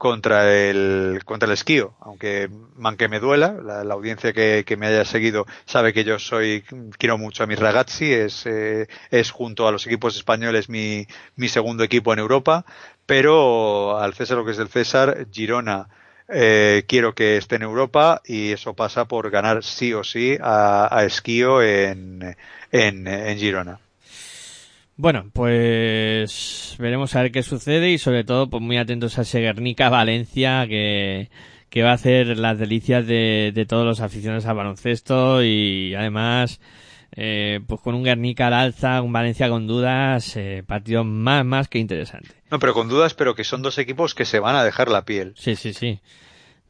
[0.00, 4.78] contra el contra el esquío, aunque man que me duela, la, la audiencia que, que
[4.78, 6.64] me haya seguido sabe que yo soy
[6.96, 11.06] quiero mucho a mis ragazzi, es eh, es junto a los equipos españoles mi,
[11.36, 12.64] mi segundo equipo en Europa,
[13.04, 15.88] pero al César lo que es del César, Girona
[16.28, 20.88] eh, quiero que esté en Europa y eso pasa por ganar sí o sí a,
[20.96, 22.36] a Esquío en,
[22.72, 23.80] en, en Girona.
[25.00, 29.40] Bueno, pues veremos a ver qué sucede y sobre todo pues muy atentos a ese
[29.40, 31.30] Guernica Valencia que,
[31.70, 36.60] que va a hacer las delicias de, de todos los aficionados al baloncesto y además
[37.16, 41.68] eh, pues con un Guernica al alza, un Valencia con dudas, eh, partido más más
[41.68, 42.28] que interesante.
[42.50, 45.06] No, pero con dudas, pero que son dos equipos que se van a dejar la
[45.06, 45.32] piel.
[45.38, 45.98] Sí, sí, sí.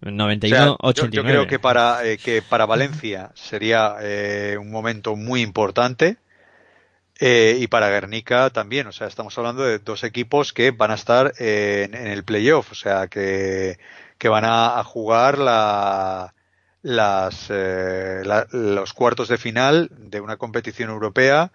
[0.07, 1.16] O 91, sea, yo, 89.
[1.16, 6.19] yo creo que para, eh, que para Valencia sería eh, un momento muy importante
[7.20, 8.86] eh, y para Guernica también.
[8.86, 12.24] O sea, estamos hablando de dos equipos que van a estar eh, en, en el
[12.24, 13.78] playoff, o sea, que,
[14.18, 16.34] que van a, jugar la,
[16.82, 18.22] las, eh,
[18.52, 21.52] los cuartos de final de una competición europea.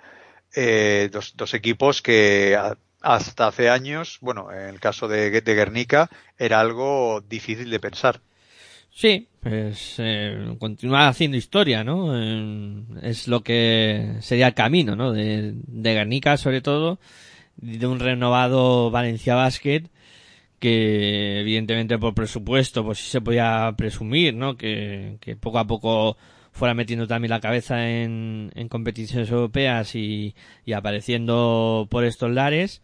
[0.55, 2.57] eh, dos, equipos que
[3.01, 8.21] hasta hace años, bueno, en el caso de, de Guernica, era algo difícil de pensar.
[8.97, 12.17] Sí, pues eh, continuar haciendo historia, ¿no?
[12.17, 15.11] Eh, es lo que sería el camino, ¿no?
[15.11, 16.97] De, de Guernica, sobre todo,
[17.57, 19.89] de un renovado Valencia Basket,
[20.59, 24.57] que evidentemente por presupuesto, pues sí se podía presumir, ¿no?
[24.57, 26.17] Que, que poco a poco
[26.53, 30.35] fuera metiendo también la cabeza en, en competiciones europeas y,
[30.65, 32.81] y apareciendo por estos lares,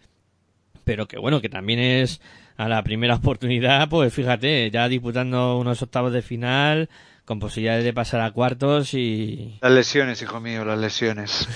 [0.83, 2.21] pero que bueno, que también es
[2.65, 6.89] a la primera oportunidad, pues fíjate, ya disputando unos octavos de final,
[7.25, 11.47] con posibilidades de pasar a cuartos y Las lesiones, hijo mío, las lesiones.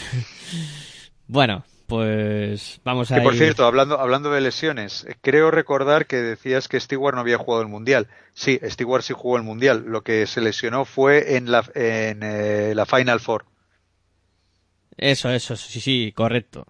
[1.28, 6.18] bueno, pues vamos a Que por ir- cierto, hablando, hablando de lesiones, creo recordar que
[6.18, 8.08] decías que Stewart no había jugado el Mundial.
[8.34, 9.86] Sí, Stewart sí jugó el Mundial.
[9.88, 13.46] Lo que se lesionó fue en la, en, eh, la Final Four.
[14.98, 16.66] Eso, eso, sí, sí, correcto.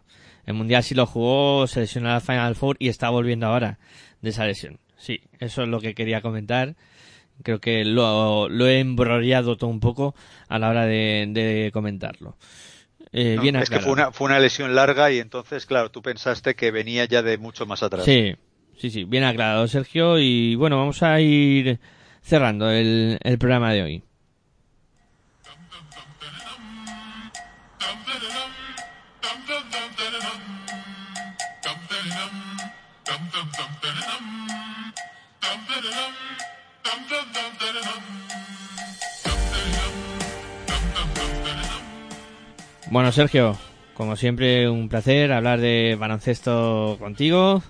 [0.46, 3.80] El Mundial sí lo jugó, se lesionó la Final Four y está volviendo ahora
[4.22, 4.80] de esa lesión.
[4.98, 6.76] Sí, eso es lo que quería comentar.
[7.44, 10.16] Creo que lo, lo he embrollado todo un poco
[10.48, 12.38] a la hora de, de comentarlo.
[13.12, 13.42] Eh, ¿no?
[13.42, 16.72] bien es que fue una, fue una lesión larga y entonces, claro, tú pensaste que
[16.72, 18.06] venía ya de mucho más atrás.
[18.06, 18.36] Sí,
[18.78, 20.20] sí, sí, bien aclarado, Sergio.
[20.20, 21.80] Y bueno, vamos a ir
[22.22, 24.04] cerrando el, el programa de hoy.
[42.96, 43.58] Bueno, Sergio,
[43.94, 47.62] como siempre, un placer hablar de baloncesto contigo.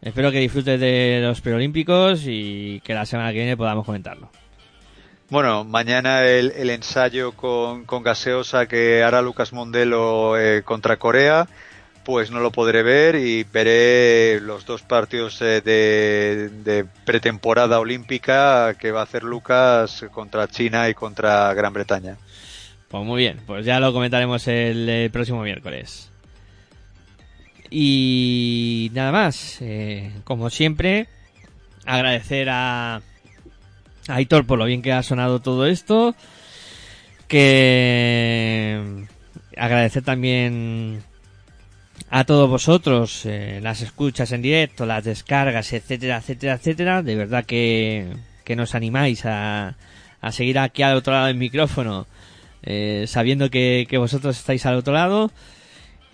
[0.00, 4.30] Espero que disfrutes de los preolímpicos y que la semana que viene podamos comentarlo.
[5.28, 11.48] Bueno, mañana el, ensayo con, con gaseosa que hará Lucas Mondelo eh, contra Corea
[12.04, 18.74] pues no lo podré ver y veré los dos partidos eh, de, de pretemporada olímpica
[18.74, 22.18] que va a hacer Lucas contra China y contra Gran Bretaña.
[22.90, 26.10] Pues muy bien, pues ya lo comentaremos el, próximo miércoles.
[27.70, 31.06] Y nada más, eh, como siempre,
[31.86, 32.96] agradecer a,
[34.08, 36.16] a por lo bien que ha sonado todo esto.
[37.28, 39.06] Que
[39.56, 41.04] agradecer también
[42.10, 47.02] a todos vosotros eh, las escuchas en directo, las descargas, etcétera, etcétera, etcétera.
[47.04, 48.08] De verdad que,
[48.42, 49.76] que nos animáis a,
[50.20, 52.08] a seguir aquí al otro lado del micrófono,
[52.62, 55.30] eh, sabiendo que, vosotros estáis al otro lado.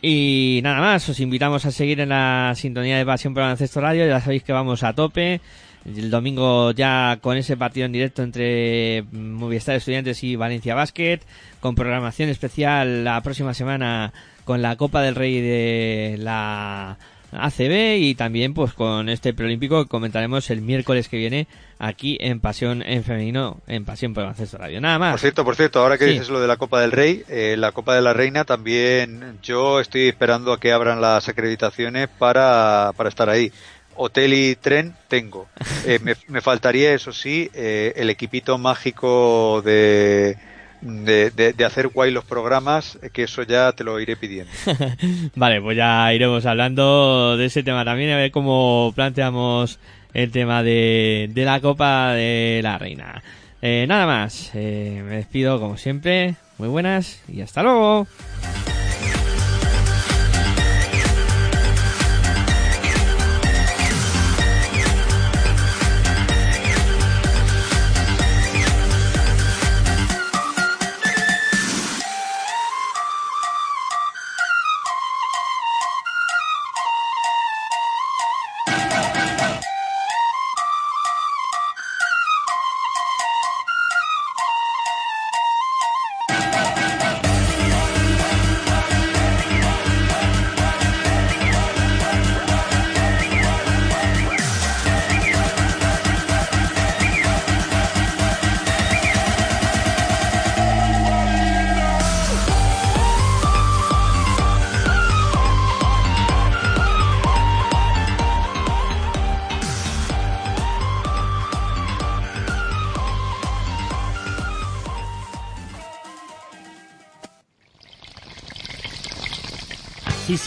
[0.03, 4.07] Y nada más, os invitamos a seguir en la sintonía de Pasión por Baloncesto Radio.
[4.07, 5.41] Ya sabéis que vamos a tope.
[5.85, 11.21] El domingo ya con ese partido en directo entre Movistar Estudiantes y Valencia Basket.
[11.61, 14.13] Con programación especial la próxima semana
[14.45, 16.99] con la Copa del Rey de la
[17.33, 21.47] ACB y también pues con este preolímpico que comentaremos el miércoles que viene
[21.79, 24.81] aquí en Pasión en Femenino, en Pasión por Baloncesto Radio.
[24.81, 25.13] Nada más.
[25.13, 26.13] Por cierto, por cierto, ahora que Sí.
[26.13, 29.81] dices lo de la Copa del Rey, eh, la Copa de la Reina también yo
[29.81, 33.53] estoy esperando a que abran las acreditaciones para, para estar ahí.
[33.99, 35.49] Hotel y tren tengo.
[35.87, 40.37] Eh, me, me faltaría, eso sí, eh, el equipito mágico de,
[40.81, 44.53] de, de- de hacer guay los programas, que eso ya te lo iré pidiendo.
[45.35, 49.79] Vale, pues ya iremos hablando de ese tema también, a ver cómo planteamos
[50.15, 53.23] el tema de, de la Copa de la Reina.
[53.63, 58.07] Eh, nada más, eh, me despido como siempre, muy buenas y hasta luego.